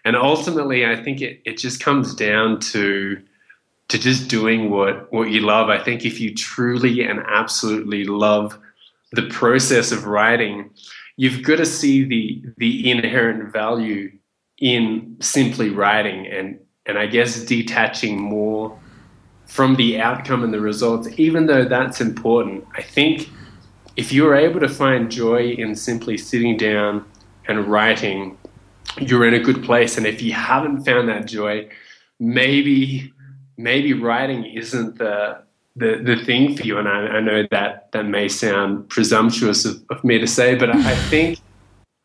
and 0.03 0.17
ultimately, 0.17 0.85
I 0.85 1.01
think 1.01 1.21
it 1.21 1.41
it 1.45 1.57
just 1.57 1.79
comes 1.79 2.13
down 2.13 2.59
to 2.71 3.21
to 3.87 3.97
just 3.97 4.27
doing 4.27 4.69
what 4.69 5.11
what 5.13 5.31
you 5.31 5.39
love. 5.39 5.69
I 5.69 5.81
think 5.81 6.03
if 6.05 6.19
you 6.19 6.35
truly 6.35 7.01
and 7.01 7.21
absolutely 7.29 8.03
love 8.03 8.59
the 9.13 9.27
process 9.29 9.93
of 9.93 10.05
writing 10.05 10.69
you've 11.21 11.43
got 11.43 11.57
to 11.57 11.67
see 11.67 12.03
the 12.03 12.43
the 12.57 12.89
inherent 12.89 13.53
value 13.53 14.11
in 14.57 15.15
simply 15.19 15.69
writing 15.69 16.25
and 16.25 16.59
and 16.87 16.97
I 16.97 17.05
guess 17.05 17.45
detaching 17.45 18.19
more 18.19 18.75
from 19.45 19.75
the 19.75 20.01
outcome 20.01 20.43
and 20.43 20.51
the 20.51 20.59
results, 20.59 21.07
even 21.17 21.45
though 21.45 21.63
that's 21.63 22.01
important. 22.01 22.65
I 22.75 22.81
think 22.81 23.29
if 23.97 24.11
you're 24.11 24.33
able 24.33 24.59
to 24.61 24.67
find 24.67 25.11
joy 25.11 25.51
in 25.51 25.75
simply 25.75 26.17
sitting 26.17 26.57
down 26.57 27.05
and 27.47 27.67
writing, 27.67 28.35
you're 28.99 29.27
in 29.27 29.35
a 29.35 29.39
good 29.39 29.63
place. 29.63 29.97
And 29.97 30.07
if 30.07 30.23
you 30.23 30.33
haven't 30.33 30.85
found 30.85 31.07
that 31.09 31.27
joy, 31.27 31.69
maybe 32.19 33.13
maybe 33.57 33.93
writing 33.93 34.45
isn't 34.45 34.97
the 34.97 35.43
the 35.75 36.01
the 36.03 36.23
thing 36.23 36.55
for 36.55 36.63
you. 36.63 36.77
And 36.77 36.87
I, 36.87 37.07
I 37.07 37.19
know 37.21 37.45
that 37.51 37.91
that 37.91 38.05
may 38.05 38.27
sound 38.27 38.89
presumptuous 38.89 39.65
of, 39.65 39.83
of 39.89 40.03
me 40.03 40.19
to 40.19 40.27
say, 40.27 40.55
but 40.55 40.69
I, 40.69 40.95
think 40.95 41.39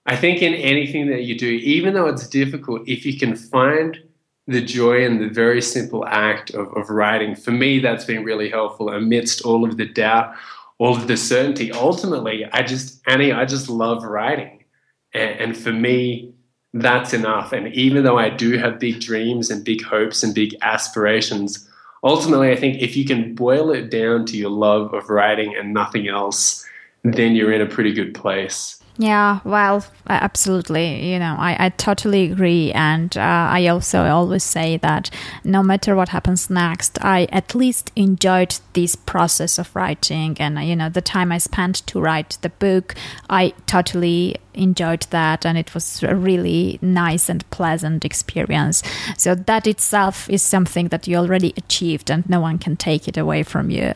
I 0.06 0.16
think 0.16 0.42
in 0.42 0.54
anything 0.54 1.08
that 1.08 1.22
you 1.22 1.36
do, 1.36 1.48
even 1.48 1.94
though 1.94 2.06
it's 2.06 2.28
difficult, 2.28 2.88
if 2.88 3.04
you 3.04 3.18
can 3.18 3.34
find 3.36 3.98
the 4.46 4.62
joy 4.62 5.04
in 5.04 5.18
the 5.18 5.28
very 5.28 5.60
simple 5.60 6.06
act 6.06 6.50
of, 6.50 6.72
of 6.76 6.88
writing, 6.90 7.34
for 7.34 7.50
me, 7.50 7.80
that's 7.80 8.04
been 8.04 8.22
really 8.22 8.48
helpful 8.48 8.90
amidst 8.90 9.42
all 9.42 9.64
of 9.64 9.76
the 9.76 9.86
doubt, 9.86 10.34
all 10.78 10.96
of 10.96 11.08
the 11.08 11.16
certainty. 11.16 11.72
Ultimately, 11.72 12.44
I 12.52 12.62
just, 12.62 13.02
Ani, 13.08 13.32
I 13.32 13.44
just 13.44 13.68
love 13.68 14.04
writing. 14.04 14.64
And, 15.12 15.40
and 15.40 15.56
for 15.56 15.72
me, 15.72 16.32
that's 16.72 17.12
enough. 17.12 17.52
And 17.52 17.72
even 17.74 18.04
though 18.04 18.18
I 18.18 18.30
do 18.30 18.56
have 18.58 18.78
big 18.78 19.00
dreams 19.00 19.50
and 19.50 19.64
big 19.64 19.82
hopes 19.82 20.22
and 20.22 20.34
big 20.34 20.54
aspirations, 20.62 21.68
ultimately, 22.06 22.50
I 22.50 22.56
think 22.56 22.80
if 22.80 22.96
you 22.96 23.04
can 23.04 23.34
boil 23.34 23.70
it 23.70 23.90
down 23.90 24.26
to 24.26 24.36
your 24.36 24.50
love 24.50 24.94
of 24.94 25.10
writing 25.10 25.54
and 25.56 25.74
nothing 25.74 26.08
else, 26.08 26.64
then 27.02 27.34
you're 27.34 27.52
in 27.52 27.60
a 27.60 27.66
pretty 27.66 27.92
good 27.92 28.14
place. 28.14 28.80
Yeah, 28.98 29.40
well, 29.44 29.84
absolutely. 30.08 31.12
You 31.12 31.18
know, 31.18 31.36
I, 31.38 31.66
I 31.66 31.68
totally 31.68 32.30
agree. 32.32 32.72
And 32.72 33.14
uh, 33.16 33.20
I 33.20 33.66
also 33.66 34.06
always 34.06 34.42
say 34.42 34.78
that 34.78 35.10
no 35.44 35.62
matter 35.62 35.94
what 35.94 36.08
happens 36.08 36.48
next, 36.48 36.98
I 37.04 37.28
at 37.30 37.54
least 37.54 37.92
enjoyed 37.94 38.56
this 38.72 38.96
process 38.96 39.58
of 39.58 39.74
writing. 39.76 40.36
And, 40.40 40.58
you 40.66 40.74
know, 40.74 40.88
the 40.88 41.02
time 41.02 41.30
I 41.30 41.38
spent 41.38 41.86
to 41.88 42.00
write 42.00 42.38
the 42.40 42.48
book, 42.48 42.94
I 43.28 43.52
totally 43.66 44.36
enjoyed 44.56 45.02
that 45.10 45.44
and 45.44 45.58
it 45.58 45.74
was 45.74 46.02
a 46.02 46.14
really 46.14 46.78
nice 46.82 47.28
and 47.28 47.48
pleasant 47.50 48.04
experience. 48.04 48.82
So 49.16 49.34
that 49.34 49.66
itself 49.66 50.28
is 50.28 50.42
something 50.42 50.88
that 50.88 51.06
you 51.06 51.16
already 51.16 51.52
achieved 51.56 52.10
and 52.10 52.28
no 52.28 52.40
one 52.40 52.58
can 52.58 52.76
take 52.76 53.08
it 53.08 53.16
away 53.16 53.42
from 53.42 53.70
you. 53.70 53.92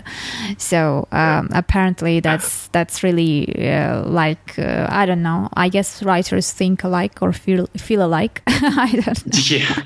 So 0.59 1.09
um, 1.13 1.49
apparently 1.53 2.21
that's 2.21 2.69
that's 2.69 3.03
really 3.03 3.71
uh, 3.71 4.05
like 4.05 4.59
uh, 4.59 4.87
I 4.89 5.07
don't 5.07 5.23
know. 5.23 5.49
I 5.55 5.69
guess 5.69 6.03
writers 6.03 6.53
think 6.53 6.85
alike 6.85 7.23
or 7.23 7.33
feel 7.33 7.67
feel 7.77 8.03
alike. 8.03 8.43
I 8.47 8.93
don't 8.93 9.27
know. 9.27 9.41
Yeah, 9.45 9.83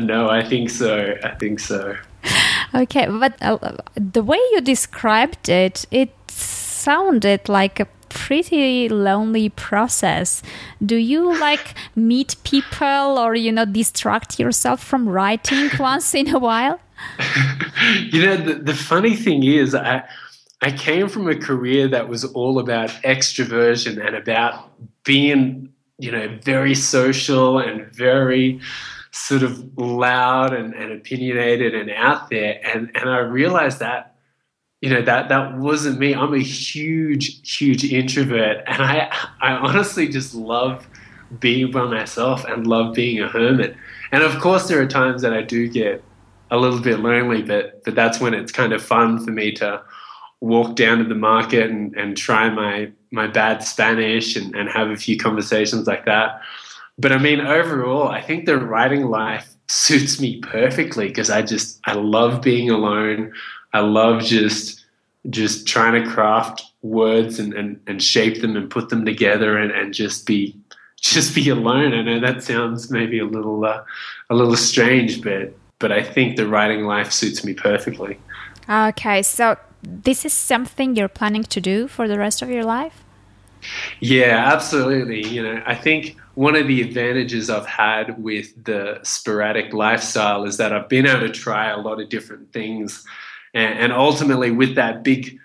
no, 0.00 0.28
I 0.28 0.42
think 0.44 0.70
so. 0.70 1.14
I 1.22 1.34
think 1.34 1.60
so. 1.60 1.96
Okay, 2.74 3.06
but 3.06 3.34
uh, 3.40 3.58
the 3.94 4.22
way 4.22 4.38
you 4.52 4.60
described 4.60 5.48
it, 5.48 5.86
it 5.90 6.10
sounded 6.28 7.48
like 7.48 7.80
a 7.80 7.86
pretty 8.14 8.88
lonely 8.88 9.50
process. 9.50 10.42
Do 10.84 10.96
you 10.96 11.38
like 11.38 11.74
meet 11.94 12.36
people 12.44 13.18
or 13.18 13.34
you 13.34 13.52
know 13.52 13.66
distract 13.66 14.38
yourself 14.38 14.82
from 14.82 15.08
writing 15.08 15.68
once 15.78 16.14
in 16.14 16.34
a 16.34 16.38
while? 16.38 16.80
you 18.12 18.24
know, 18.24 18.36
the, 18.36 18.54
the 18.54 18.74
funny 18.74 19.16
thing 19.16 19.42
is, 19.44 19.74
I 19.74 20.04
I 20.62 20.70
came 20.70 21.08
from 21.08 21.28
a 21.28 21.36
career 21.36 21.88
that 21.88 22.08
was 22.08 22.24
all 22.24 22.58
about 22.58 22.88
extroversion 23.04 24.04
and 24.04 24.16
about 24.16 24.70
being, 25.04 25.68
you 25.98 26.10
know, 26.10 26.38
very 26.42 26.74
social 26.74 27.58
and 27.58 27.86
very 27.92 28.60
sort 29.10 29.42
of 29.42 29.76
loud 29.76 30.52
and, 30.54 30.74
and 30.74 30.92
opinionated 30.92 31.74
and 31.74 31.90
out 31.90 32.30
there. 32.30 32.60
And 32.64 32.90
and 32.94 33.10
I 33.10 33.18
realized 33.18 33.80
that 33.80 34.13
you 34.84 34.90
know 34.90 35.02
that 35.02 35.28
that 35.28 35.56
wasn't 35.56 35.98
me 35.98 36.14
i'm 36.14 36.34
a 36.34 36.38
huge 36.38 37.26
huge 37.58 37.84
introvert 37.84 38.62
and 38.66 38.82
i 38.82 39.10
i 39.40 39.52
honestly 39.52 40.06
just 40.08 40.34
love 40.34 40.86
being 41.40 41.70
by 41.70 41.84
myself 41.84 42.44
and 42.44 42.66
love 42.66 42.94
being 42.94 43.20
a 43.20 43.28
hermit 43.28 43.74
and 44.12 44.22
of 44.22 44.38
course 44.40 44.68
there 44.68 44.80
are 44.80 44.86
times 44.86 45.22
that 45.22 45.32
i 45.32 45.42
do 45.42 45.68
get 45.68 46.02
a 46.50 46.56
little 46.56 46.80
bit 46.80 47.00
lonely 47.00 47.42
but 47.42 47.82
but 47.84 47.94
that's 47.94 48.20
when 48.20 48.34
it's 48.34 48.52
kind 48.52 48.72
of 48.72 48.82
fun 48.82 49.24
for 49.24 49.30
me 49.30 49.50
to 49.50 49.82
walk 50.44 50.76
down 50.76 50.98
to 50.98 51.04
the 51.04 51.14
market 51.14 51.70
and, 51.70 51.96
and 51.96 52.16
try 52.16 52.50
my 52.50 52.92
my 53.10 53.26
bad 53.26 53.62
Spanish 53.62 54.36
and, 54.36 54.54
and 54.54 54.68
have 54.68 54.90
a 54.90 54.96
few 54.96 55.16
conversations 55.16 55.86
like 55.86 56.04
that. 56.04 56.40
But 56.98 57.12
I 57.12 57.18
mean, 57.18 57.40
overall, 57.40 58.08
I 58.08 58.20
think 58.20 58.44
the 58.44 58.58
writing 58.58 59.06
life 59.06 59.48
suits 59.68 60.20
me 60.20 60.40
perfectly 60.40 61.08
because 61.08 61.30
I 61.30 61.42
just 61.42 61.80
I 61.86 61.94
love 61.94 62.42
being 62.42 62.70
alone. 62.70 63.32
I 63.74 63.80
love 63.80 64.22
just 64.22 64.84
just 65.30 65.66
trying 65.66 66.02
to 66.02 66.08
craft 66.08 66.62
words 66.82 67.38
and, 67.38 67.54
and, 67.54 67.80
and 67.86 68.02
shape 68.02 68.42
them 68.42 68.56
and 68.56 68.70
put 68.70 68.90
them 68.90 69.06
together 69.06 69.56
and, 69.56 69.70
and 69.72 69.94
just 69.94 70.26
be 70.26 70.56
just 71.00 71.34
be 71.34 71.50
alone. 71.50 71.92
I 71.92 72.02
know 72.02 72.20
that 72.20 72.42
sounds 72.42 72.90
maybe 72.90 73.18
a 73.18 73.26
little 73.26 73.64
uh, 73.66 73.84
a 74.30 74.34
little 74.34 74.56
strange, 74.56 75.22
but 75.22 75.54
but 75.78 75.92
I 75.92 76.02
think 76.02 76.36
the 76.36 76.46
writing 76.46 76.84
life 76.84 77.12
suits 77.12 77.44
me 77.44 77.52
perfectly. 77.52 78.18
Okay, 78.66 79.22
so 79.22 79.58
this 79.82 80.24
is 80.24 80.32
something 80.32 80.96
you're 80.96 81.08
planning 81.08 81.42
to 81.44 81.60
do 81.60 81.88
for 81.88 82.08
the 82.08 82.18
rest 82.18 82.40
of 82.40 82.48
your 82.48 82.64
life? 82.64 83.04
Yeah, 84.00 84.50
absolutely. 84.52 85.26
You 85.26 85.42
know, 85.42 85.62
I 85.66 85.74
think 85.74 86.16
one 86.34 86.56
of 86.56 86.66
the 86.66 86.82
advantages 86.82 87.50
I've 87.50 87.66
had 87.66 88.22
with 88.22 88.64
the 88.64 89.00
sporadic 89.02 89.72
lifestyle 89.72 90.44
is 90.44 90.56
that 90.56 90.72
I've 90.72 90.88
been 90.88 91.06
able 91.06 91.20
to 91.20 91.30
try 91.30 91.70
a 91.70 91.78
lot 91.78 92.00
of 92.00 92.08
different 92.08 92.52
things. 92.52 93.04
And, 93.54 93.78
and 93.78 93.92
ultimately, 93.92 94.50
with 94.50 94.74
that 94.74 95.02
big, 95.02 95.38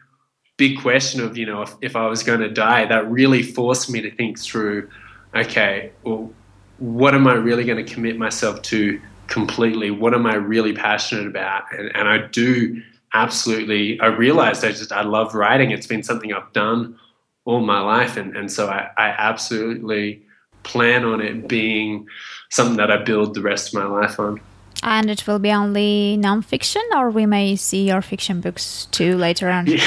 big 0.58 0.80
question 0.80 1.22
of, 1.22 1.38
you 1.38 1.45
know, 1.45 1.62
if, 1.62 1.76
if 1.82 1.95
I 1.95 2.08
was 2.08 2.24
going 2.24 2.41
to 2.41 2.50
die, 2.50 2.86
that 2.86 3.10
really 3.10 3.43
forced 3.43 3.89
me 3.89 4.02
to 4.02 4.12
think 4.12 4.39
through 4.39 4.89
okay, 5.36 5.91
well, 6.04 6.34
what 6.80 7.13
am 7.13 7.28
I 7.28 7.34
really 7.34 7.63
going 7.63 7.84
to 7.84 7.93
commit 7.93 8.17
myself 8.17 8.62
to 8.63 9.00
completely? 9.28 9.91
What 9.91 10.13
am 10.13 10.26
I 10.26 10.36
really 10.36 10.74
passionate 10.74 11.28
about? 11.28 11.63
And, 11.72 11.95
and 11.95 12.08
I 12.08 12.28
do 12.28 12.82
absolutely, 13.13 14.00
I 14.00 14.08
realized 14.08 14.63
I 14.63 14.69
just, 14.69 14.91
I 14.91 15.04
love 15.04 15.36
writing. 15.36 15.72
It's 15.72 15.88
been 15.88 16.04
something 16.04 16.34
I've 16.34 16.52
done 16.54 16.98
all 17.45 17.62
my 17.62 17.80
life. 17.80 18.17
And, 18.17 18.36
and 18.36 18.52
so 18.52 18.67
I, 18.67 18.89
I 18.98 19.10
absolutely 19.10 20.24
plan 20.63 21.04
on 21.04 21.22
it 21.22 21.48
being 21.48 22.08
something 22.50 22.78
that 22.78 22.91
I 22.91 22.98
build 22.98 23.34
the 23.34 23.41
rest 23.41 23.74
of 23.74 23.74
my 23.80 23.86
life 23.86 24.19
on. 24.19 24.41
And 24.82 25.10
it 25.10 25.28
will 25.28 25.39
be 25.39 25.52
only 25.52 26.18
nonfiction, 26.20 26.84
or 26.96 27.10
we 27.10 27.26
may 27.26 27.56
see 27.56 27.88
your 27.88 28.02
fiction 28.02 28.42
books 28.42 28.88
too 28.92 29.15
later 29.18 29.50
on? 29.50 29.68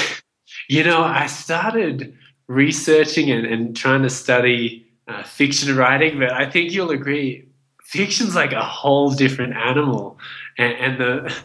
You 0.68 0.84
know, 0.84 1.02
I 1.02 1.26
started 1.26 2.16
researching 2.46 3.30
and, 3.30 3.44
and 3.46 3.76
trying 3.76 4.02
to 4.02 4.10
study 4.10 4.86
uh, 5.08 5.22
fiction 5.22 5.76
writing, 5.76 6.18
but 6.18 6.32
I 6.32 6.48
think 6.48 6.72
you'll 6.72 6.90
agree, 6.90 7.46
fiction's 7.84 8.34
like 8.34 8.52
a 8.52 8.62
whole 8.62 9.10
different 9.10 9.54
animal. 9.54 10.18
And, 10.58 10.72
and 10.74 11.00
the 11.00 11.36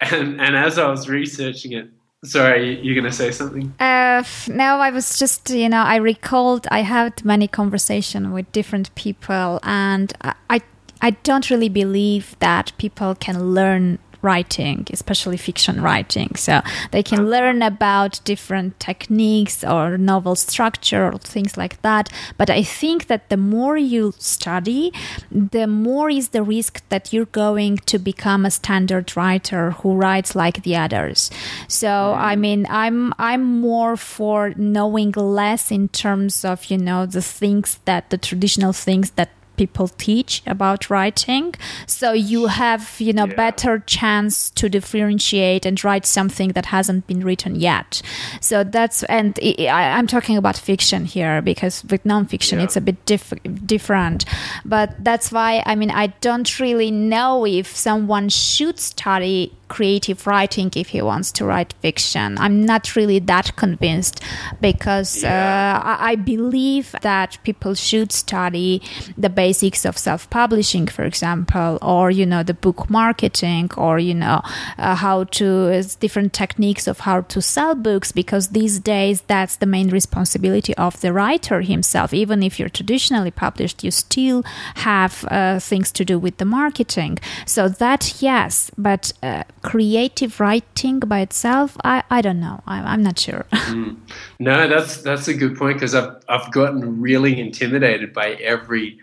and 0.00 0.40
and 0.40 0.56
as 0.56 0.78
I 0.78 0.88
was 0.88 1.08
researching 1.08 1.72
it, 1.72 1.88
sorry, 2.24 2.80
you're 2.80 2.94
gonna 2.94 3.12
say 3.12 3.30
something. 3.30 3.74
Uh, 3.80 4.22
no, 4.48 4.78
I 4.78 4.90
was 4.90 5.18
just 5.18 5.50
you 5.50 5.68
know 5.68 5.82
I 5.82 5.96
recalled 5.96 6.66
I 6.70 6.80
had 6.80 7.24
many 7.24 7.48
conversations 7.48 8.28
with 8.28 8.50
different 8.52 8.94
people, 8.94 9.58
and 9.62 10.12
I, 10.22 10.34
I 10.50 10.60
I 11.06 11.10
don't 11.10 11.50
really 11.50 11.68
believe 11.68 12.36
that 12.40 12.72
people 12.78 13.14
can 13.14 13.54
learn 13.54 14.00
writing, 14.22 14.84
especially 14.90 15.36
fiction 15.36 15.80
writing. 15.80 16.34
So 16.34 16.60
they 16.90 17.04
can 17.04 17.30
learn 17.30 17.62
about 17.62 18.20
different 18.24 18.80
techniques 18.80 19.62
or 19.62 19.96
novel 19.96 20.34
structure 20.34 21.04
or 21.12 21.18
things 21.18 21.56
like 21.56 21.80
that. 21.82 22.10
But 22.36 22.50
I 22.50 22.64
think 22.64 23.06
that 23.06 23.28
the 23.28 23.36
more 23.36 23.76
you 23.76 24.14
study, 24.18 24.92
the 25.30 25.68
more 25.68 26.10
is 26.10 26.30
the 26.30 26.42
risk 26.42 26.82
that 26.88 27.12
you're 27.12 27.32
going 27.46 27.76
to 27.86 27.98
become 28.00 28.44
a 28.44 28.50
standard 28.50 29.16
writer 29.16 29.70
who 29.78 29.94
writes 29.94 30.34
like 30.34 30.64
the 30.64 30.74
others. 30.74 31.30
So 31.68 31.90
I 32.30 32.34
mean, 32.34 32.66
I'm 32.68 33.12
I'm 33.18 33.44
more 33.44 33.96
for 33.96 34.54
knowing 34.56 35.12
less 35.12 35.70
in 35.70 35.86
terms 35.88 36.44
of 36.44 36.64
you 36.70 36.78
know 36.78 37.06
the 37.06 37.22
things 37.22 37.78
that 37.84 38.10
the 38.10 38.18
traditional 38.18 38.72
things 38.72 39.12
that 39.12 39.30
people 39.56 39.88
teach 39.88 40.42
about 40.46 40.90
writing 40.90 41.54
so 41.86 42.12
you 42.12 42.46
have 42.46 42.96
you 42.98 43.12
know 43.12 43.26
yeah. 43.26 43.34
better 43.34 43.78
chance 43.80 44.50
to 44.50 44.68
differentiate 44.68 45.66
and 45.66 45.82
write 45.84 46.06
something 46.06 46.50
that 46.52 46.66
hasn't 46.66 47.06
been 47.06 47.22
written 47.24 47.54
yet 47.54 48.02
so 48.40 48.64
that's 48.64 49.02
and 49.04 49.38
I, 49.42 49.98
am 49.98 50.06
talking 50.06 50.36
about 50.36 50.56
fiction 50.56 51.04
here 51.04 51.42
because 51.42 51.84
with 51.84 52.04
nonfiction 52.04 52.58
yeah. 52.58 52.64
it's 52.64 52.76
a 52.76 52.80
bit 52.80 53.04
diff- 53.06 53.42
different 53.64 54.24
but 54.64 54.92
that's 55.02 55.32
why 55.32 55.62
i 55.66 55.74
mean 55.74 55.90
i 55.90 56.08
don't 56.20 56.60
really 56.60 56.90
know 56.90 57.46
if 57.46 57.74
someone 57.74 58.28
should 58.28 58.78
study 58.78 59.52
creative 59.68 60.26
writing 60.26 60.70
if 60.76 60.88
he 60.88 61.02
wants 61.02 61.32
to 61.32 61.44
write 61.44 61.72
fiction. 61.80 62.38
I'm 62.38 62.64
not 62.64 62.94
really 62.96 63.18
that 63.20 63.56
convinced 63.56 64.22
because 64.60 65.22
yeah. 65.22 65.80
uh, 65.84 65.88
I, 65.88 66.12
I, 66.12 66.16
believe 66.16 66.94
that 67.02 67.38
people 67.42 67.74
should 67.74 68.12
study 68.12 68.82
the 69.16 69.28
basics 69.28 69.84
of 69.84 69.98
self-publishing, 69.98 70.86
for 70.88 71.04
example, 71.04 71.78
or 71.82 72.10
you 72.10 72.26
know 72.26 72.42
the 72.42 72.54
book 72.54 72.88
marketing, 72.88 73.70
or 73.76 73.98
you 73.98 74.14
know 74.14 74.42
uh, 74.78 74.94
how 74.94 75.24
to 75.24 75.82
different 76.00 76.32
techniques 76.32 76.86
of 76.86 77.00
how 77.00 77.20
to 77.22 77.42
sell 77.42 77.74
books 77.74 78.12
because 78.12 78.48
these 78.48 78.78
days 78.78 79.22
that's 79.22 79.56
the 79.56 79.66
main 79.66 79.88
responsibility 79.88 80.74
of 80.76 81.00
the 81.00 81.12
writer 81.12 81.60
himself. 81.60 82.14
Even 82.14 82.42
if 82.42 82.58
you're 82.58 82.68
traditionally 82.68 83.30
published, 83.30 83.84
you 83.84 83.90
still 83.90 84.42
have 84.76 85.24
uh, 85.30 85.58
things 85.58 85.92
to 85.92 86.04
do 86.04 86.18
with 86.18 86.36
the 86.38 86.44
marketing. 86.44 87.18
So 87.46 87.68
that 87.68 88.22
yes, 88.22 88.70
but 88.78 89.12
uh, 89.22 89.44
creative 89.66 90.38
writing 90.38 91.00
by 91.00 91.20
itself, 91.20 91.76
I, 91.84 92.04
I 92.08 92.22
don't 92.22 92.40
know. 92.40 92.62
I, 92.66 92.94
am 92.94 93.02
not 93.02 93.18
sure. 93.18 93.44
mm. 93.52 93.96
No, 94.38 94.68
that's 94.68 94.98
that's 95.02 95.26
a 95.26 95.34
good 95.34 95.56
point 95.56 95.78
because 95.78 95.94
I've 95.94 96.16
I've 96.28 96.52
gotten 96.52 97.00
really 97.00 97.38
intimidated 97.40 98.12
by 98.12 98.34
every, 98.34 98.98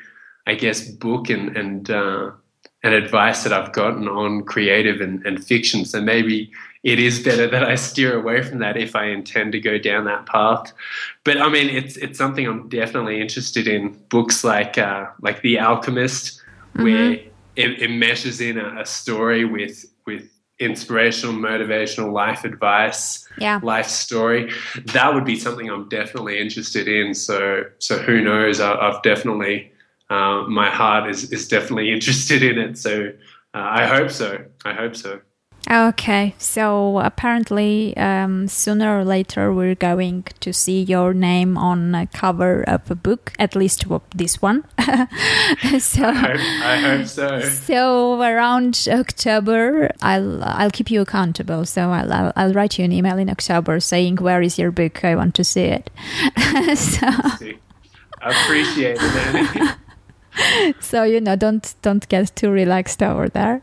I 0.48 0.56
guess, 0.56 0.88
book 0.88 1.30
and 1.30 1.56
and 1.58 1.92
uh, 1.92 2.32
and 2.82 2.94
advice 2.94 3.44
that 3.44 3.52
I've 3.54 3.74
gotten 3.74 4.08
on 4.08 4.44
creative 4.44 5.02
and, 5.02 5.26
and 5.26 5.44
fiction. 5.44 5.86
So 5.86 6.02
maybe 6.02 6.52
it 6.84 7.00
is 7.00 7.22
better 7.22 7.48
that 7.48 7.64
I 7.64 7.76
steer 7.76 8.18
away 8.18 8.42
from 8.42 8.60
that 8.60 8.78
if 8.78 8.96
I 8.96 9.06
intend 9.06 9.54
to 9.54 9.60
go 9.60 9.78
down 9.78 10.06
that 10.06 10.26
path. 10.26 10.74
But 11.26 11.42
I 11.42 11.50
mean, 11.50 11.70
it's 11.70 11.98
it's 11.98 12.18
something 12.18 12.48
I'm 12.48 12.70
definitely 12.70 13.20
interested 13.20 13.68
in. 13.68 14.00
Books 14.10 14.46
like 14.46 14.78
uh, 14.78 15.08
like 15.22 15.42
The 15.42 15.60
Alchemist, 15.60 16.42
mm-hmm. 16.76 16.84
where 16.84 17.12
it, 17.56 17.82
it 17.82 17.92
meshes 17.92 18.40
in 18.40 18.58
a, 18.58 18.82
a 18.82 18.86
story 18.86 19.44
with 19.44 19.86
with 20.06 20.33
inspirational, 20.64 21.36
motivational 21.36 22.12
life 22.12 22.44
advice, 22.44 23.28
yeah. 23.38 23.60
life 23.64 23.88
story, 23.88 24.52
that 24.86 25.14
would 25.14 25.26
be 25.26 25.38
something 25.40 25.70
I'm 25.70 25.90
definitely 25.90 26.40
interested 26.40 26.88
in. 26.88 27.14
So, 27.14 27.64
so 27.80 27.98
who 27.98 28.22
knows? 28.22 28.60
I, 28.60 28.92
have 28.92 29.02
definitely, 29.04 29.72
uh, 30.10 30.44
my 30.48 30.70
heart 30.70 31.10
is, 31.10 31.32
is 31.32 31.48
definitely 31.48 31.92
interested 31.98 32.44
in 32.44 32.58
it. 32.58 32.78
So, 32.78 33.14
uh, 33.54 33.68
I 33.70 33.86
hope 33.86 34.10
so. 34.10 34.44
I 34.66 34.74
hope 34.74 34.96
so. 34.96 35.22
Okay, 35.72 36.36
so 36.38 37.00
apparently, 37.00 37.96
um, 37.96 38.50
sooner 38.50 39.00
or 39.00 39.06
later, 39.06 39.54
we're 39.54 39.76
going 39.76 40.24
to 40.42 40.52
see 40.52 40.84
your 40.84 41.14
name 41.14 41.58
on 41.58 41.96
a 41.96 42.06
cover 42.08 42.64
of 42.64 42.92
a 42.92 42.96
book, 42.96 43.32
at 43.40 43.56
least 43.56 43.86
this 44.14 44.42
one. 44.42 44.66
so, 45.80 46.06
I 46.06 46.14
hope, 46.14 46.40
I 46.40 46.78
hope, 46.78 47.08
so. 47.08 47.40
So 47.40 48.22
around 48.22 48.88
October, 48.92 49.90
I'll 50.02 50.44
I'll 50.44 50.72
keep 50.72 50.92
you 50.92 51.02
accountable. 51.02 51.66
So 51.66 51.90
I'll, 51.90 52.12
I'll, 52.12 52.34
I'll 52.36 52.54
write 52.54 52.78
you 52.78 52.84
an 52.84 52.92
email 52.92 53.18
in 53.18 53.30
October 53.30 53.80
saying 53.80 54.18
where 54.18 54.42
is 54.42 54.60
your 54.60 54.72
book? 54.72 55.06
I 55.06 55.16
want 55.16 55.34
to 55.36 55.46
see 55.46 55.64
it. 55.64 55.90
so. 56.78 57.08
I 58.22 58.44
appreciate 58.44 58.98
it 59.00 59.76
so 60.80 61.04
you 61.04 61.22
know 61.22 61.36
don't 61.36 61.76
don't 61.82 62.08
get 62.10 62.36
too 62.36 62.50
relaxed 62.50 63.02
over 63.04 63.30
there. 63.30 63.62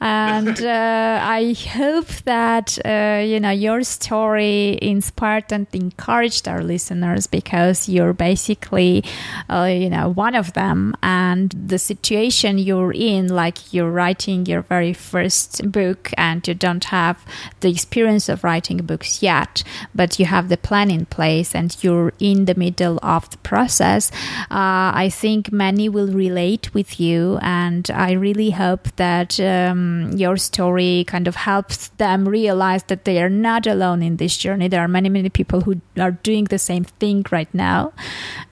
And 0.00 0.60
uh, 0.60 1.20
i 1.22 1.54
hope 1.74 2.08
that 2.24 2.78
uh, 2.84 3.22
you 3.24 3.40
know 3.40 3.50
your 3.50 3.82
story 3.82 4.78
inspired 4.80 5.52
and 5.52 5.66
encouraged 5.72 6.48
our 6.48 6.62
listeners 6.62 7.26
because 7.26 7.88
you're 7.88 8.12
basically 8.12 9.04
uh, 9.50 9.64
you 9.70 9.90
know 9.90 10.08
one 10.08 10.34
of 10.34 10.52
them. 10.52 10.94
And 11.02 11.50
the 11.50 11.78
situation 11.78 12.58
you're 12.58 12.92
in 12.92 13.28
like 13.28 13.72
you're 13.72 13.90
writing 13.90 14.46
your 14.46 14.62
very 14.62 14.92
first 14.92 15.70
book 15.70 16.10
and 16.16 16.46
you 16.46 16.54
don't 16.54 16.84
have 16.84 17.24
the 17.60 17.70
experience 17.70 18.28
of 18.28 18.44
writing 18.44 18.78
books 18.78 19.22
yet 19.22 19.62
but 19.94 20.18
you 20.18 20.26
have 20.26 20.48
the 20.48 20.56
plan 20.56 20.90
in 20.90 21.06
place 21.06 21.54
and 21.54 21.76
you're 21.82 22.12
in 22.18 22.44
the 22.46 22.54
middle 22.54 22.98
of 23.02 23.28
the 23.30 23.38
process. 23.38 24.10
Uh, 24.50 24.92
i 25.04 25.08
think 25.10 25.52
many 25.52 25.88
will 25.88 26.05
will 26.06 26.14
relate 26.14 26.72
with 26.74 27.00
you. 27.00 27.38
And 27.42 27.90
I 27.90 28.12
really 28.12 28.50
hope 28.50 28.88
that 28.96 29.38
um, 29.40 30.12
your 30.12 30.36
story 30.36 31.04
kind 31.06 31.28
of 31.28 31.36
helps 31.36 31.88
them 31.98 32.28
realize 32.28 32.84
that 32.84 33.04
they 33.04 33.22
are 33.22 33.28
not 33.28 33.66
alone 33.66 34.02
in 34.02 34.16
this 34.16 34.36
journey. 34.36 34.68
There 34.68 34.80
are 34.80 34.88
many, 34.88 35.08
many 35.08 35.28
people 35.28 35.62
who 35.62 35.80
are 35.98 36.12
doing 36.12 36.44
the 36.44 36.58
same 36.58 36.84
thing 36.84 37.24
right 37.30 37.52
now. 37.54 37.92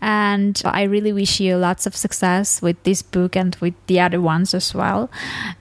And 0.01 0.61
I 0.65 0.83
really 0.83 1.13
wish 1.13 1.41
you 1.41 1.57
lots 1.57 1.87
of 1.87 1.97
success 1.97 2.61
with 2.61 2.83
this 2.83 3.03
book 3.03 3.37
and 3.37 3.57
with 3.57 3.75
the 3.87 4.01
other 4.01 4.21
ones 4.21 4.55
as 4.55 4.75
well. 4.75 5.11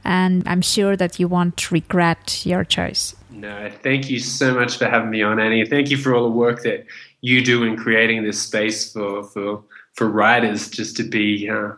And 0.04 0.48
I'm 0.48 0.62
sure 0.62 0.96
that 0.98 1.20
you 1.20 1.28
won't 1.28 1.72
regret 1.72 2.46
your 2.46 2.64
choice. 2.64 3.16
No, 3.32 3.72
thank 3.82 4.10
you 4.10 4.20
so 4.20 4.54
much 4.54 4.78
for 4.78 4.86
having 4.86 5.10
me 5.10 5.24
on, 5.24 5.40
Ani. 5.40 5.66
Thank 5.66 5.90
you 5.90 5.98
for 5.98 6.14
all 6.16 6.24
the 6.24 6.36
work 6.36 6.64
that 6.64 6.86
you 7.22 7.44
do 7.44 7.64
in 7.64 7.76
creating 7.78 8.24
this 8.24 8.40
space 8.40 8.92
for 8.92 9.24
for 9.24 9.64
for 9.94 10.10
writers 10.10 10.70
just 10.70 10.98
to 10.98 11.04
be 11.04 11.50
uh, 11.50 11.72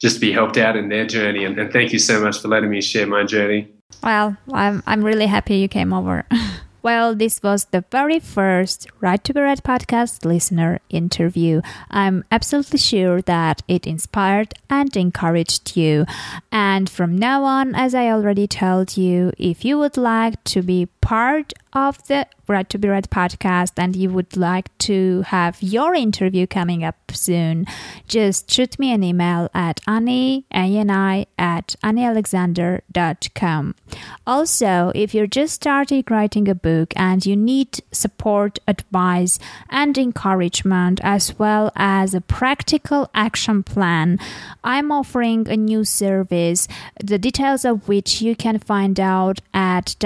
just 0.00 0.16
to 0.16 0.20
be 0.20 0.32
helped 0.32 0.56
out 0.56 0.76
in 0.76 0.88
their 0.88 1.06
journey. 1.06 1.44
And, 1.44 1.58
and 1.58 1.72
thank 1.72 1.92
you 1.92 1.98
so 1.98 2.20
much 2.20 2.40
for 2.40 2.48
letting 2.48 2.70
me 2.70 2.80
share 2.80 3.06
my 3.06 3.24
journey. 3.24 3.68
Well, 4.02 4.36
I'm 4.52 4.82
I'm 4.86 5.02
really 5.04 5.26
happy 5.26 5.56
you 5.56 5.68
came 5.68 5.92
over. 5.92 6.26
Well, 6.80 7.16
this 7.16 7.42
was 7.42 7.66
the 7.66 7.84
very 7.90 8.20
first 8.20 8.86
Write 9.00 9.24
to 9.24 9.34
Be 9.34 9.40
Read 9.40 9.64
podcast 9.64 10.24
listener 10.24 10.78
interview. 10.88 11.60
I'm 11.90 12.24
absolutely 12.30 12.78
sure 12.78 13.20
that 13.22 13.62
it 13.66 13.86
inspired 13.86 14.54
and 14.70 14.96
encouraged 14.96 15.76
you. 15.76 16.06
And 16.52 16.88
from 16.88 17.16
now 17.18 17.42
on, 17.42 17.74
as 17.74 17.94
I 17.94 18.06
already 18.06 18.46
told 18.46 18.96
you, 18.96 19.32
if 19.36 19.64
you 19.64 19.76
would 19.78 19.96
like 19.96 20.42
to 20.44 20.62
be 20.62 20.86
part 21.00 21.52
of 21.78 22.04
the 22.08 22.26
Write 22.48 22.70
to 22.70 22.78
Be 22.78 22.88
Read 22.88 23.10
podcast 23.10 23.72
and 23.76 23.94
you 23.94 24.10
would 24.10 24.36
like 24.36 24.76
to 24.78 25.22
have 25.22 25.62
your 25.62 25.94
interview 25.94 26.46
coming 26.46 26.82
up 26.82 26.96
soon, 27.12 27.66
just 28.06 28.50
shoot 28.50 28.78
me 28.78 28.92
an 28.92 29.04
email 29.04 29.50
at 29.54 29.80
Ani, 29.86 30.46
A-N-I, 30.52 31.26
at 31.38 31.76
anialexander.com. 31.84 33.74
Also, 34.26 34.92
if 34.94 35.14
you're 35.14 35.26
just 35.26 35.54
starting 35.54 36.04
writing 36.08 36.48
a 36.48 36.54
book 36.54 36.92
and 36.96 37.24
you 37.24 37.36
need 37.36 37.80
support, 37.92 38.58
advice, 38.66 39.38
and 39.68 39.96
encouragement, 39.98 41.00
as 41.02 41.38
well 41.38 41.70
as 41.76 42.14
a 42.14 42.20
practical 42.20 43.10
action 43.14 43.62
plan, 43.62 44.18
I'm 44.64 44.90
offering 44.90 45.48
a 45.48 45.56
new 45.56 45.84
service, 45.84 46.66
the 47.02 47.18
details 47.18 47.64
of 47.64 47.88
which 47.88 48.22
you 48.22 48.34
can 48.34 48.58
find 48.58 48.98
out 48.98 49.40
at 49.52 49.96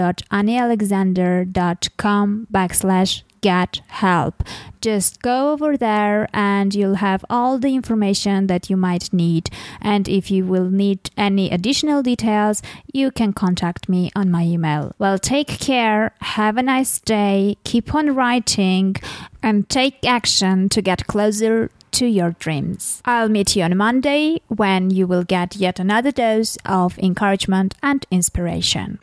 www.anialexander.com 0.00 1.50
anialexander.com 1.50 2.46
backslash 2.52 3.22
get 3.42 3.80
help. 3.88 4.42
Just 4.82 5.22
go 5.22 5.52
over 5.52 5.74
there 5.74 6.28
and 6.34 6.74
you'll 6.74 6.96
have 6.96 7.24
all 7.30 7.58
the 7.58 7.74
information 7.74 8.48
that 8.48 8.68
you 8.68 8.76
might 8.76 9.10
need. 9.14 9.48
And 9.80 10.06
if 10.08 10.30
you 10.30 10.44
will 10.44 10.68
need 10.68 11.10
any 11.16 11.50
additional 11.50 12.02
details, 12.02 12.60
you 12.92 13.10
can 13.10 13.32
contact 13.32 13.88
me 13.88 14.10
on 14.14 14.30
my 14.30 14.42
email. 14.44 14.94
Well, 14.98 15.18
take 15.18 15.48
care, 15.48 16.12
have 16.20 16.58
a 16.58 16.62
nice 16.62 16.98
day, 16.98 17.56
keep 17.64 17.94
on 17.94 18.14
writing, 18.14 18.96
and 19.42 19.66
take 19.70 20.04
action 20.06 20.68
to 20.68 20.82
get 20.82 21.06
closer 21.06 21.70
to 21.92 22.06
your 22.06 22.32
dreams. 22.38 23.00
I'll 23.06 23.30
meet 23.30 23.56
you 23.56 23.62
on 23.62 23.76
Monday 23.76 24.42
when 24.48 24.90
you 24.90 25.06
will 25.06 25.24
get 25.24 25.56
yet 25.56 25.80
another 25.80 26.12
dose 26.12 26.58
of 26.66 26.98
encouragement 26.98 27.74
and 27.82 28.04
inspiration. 28.10 28.98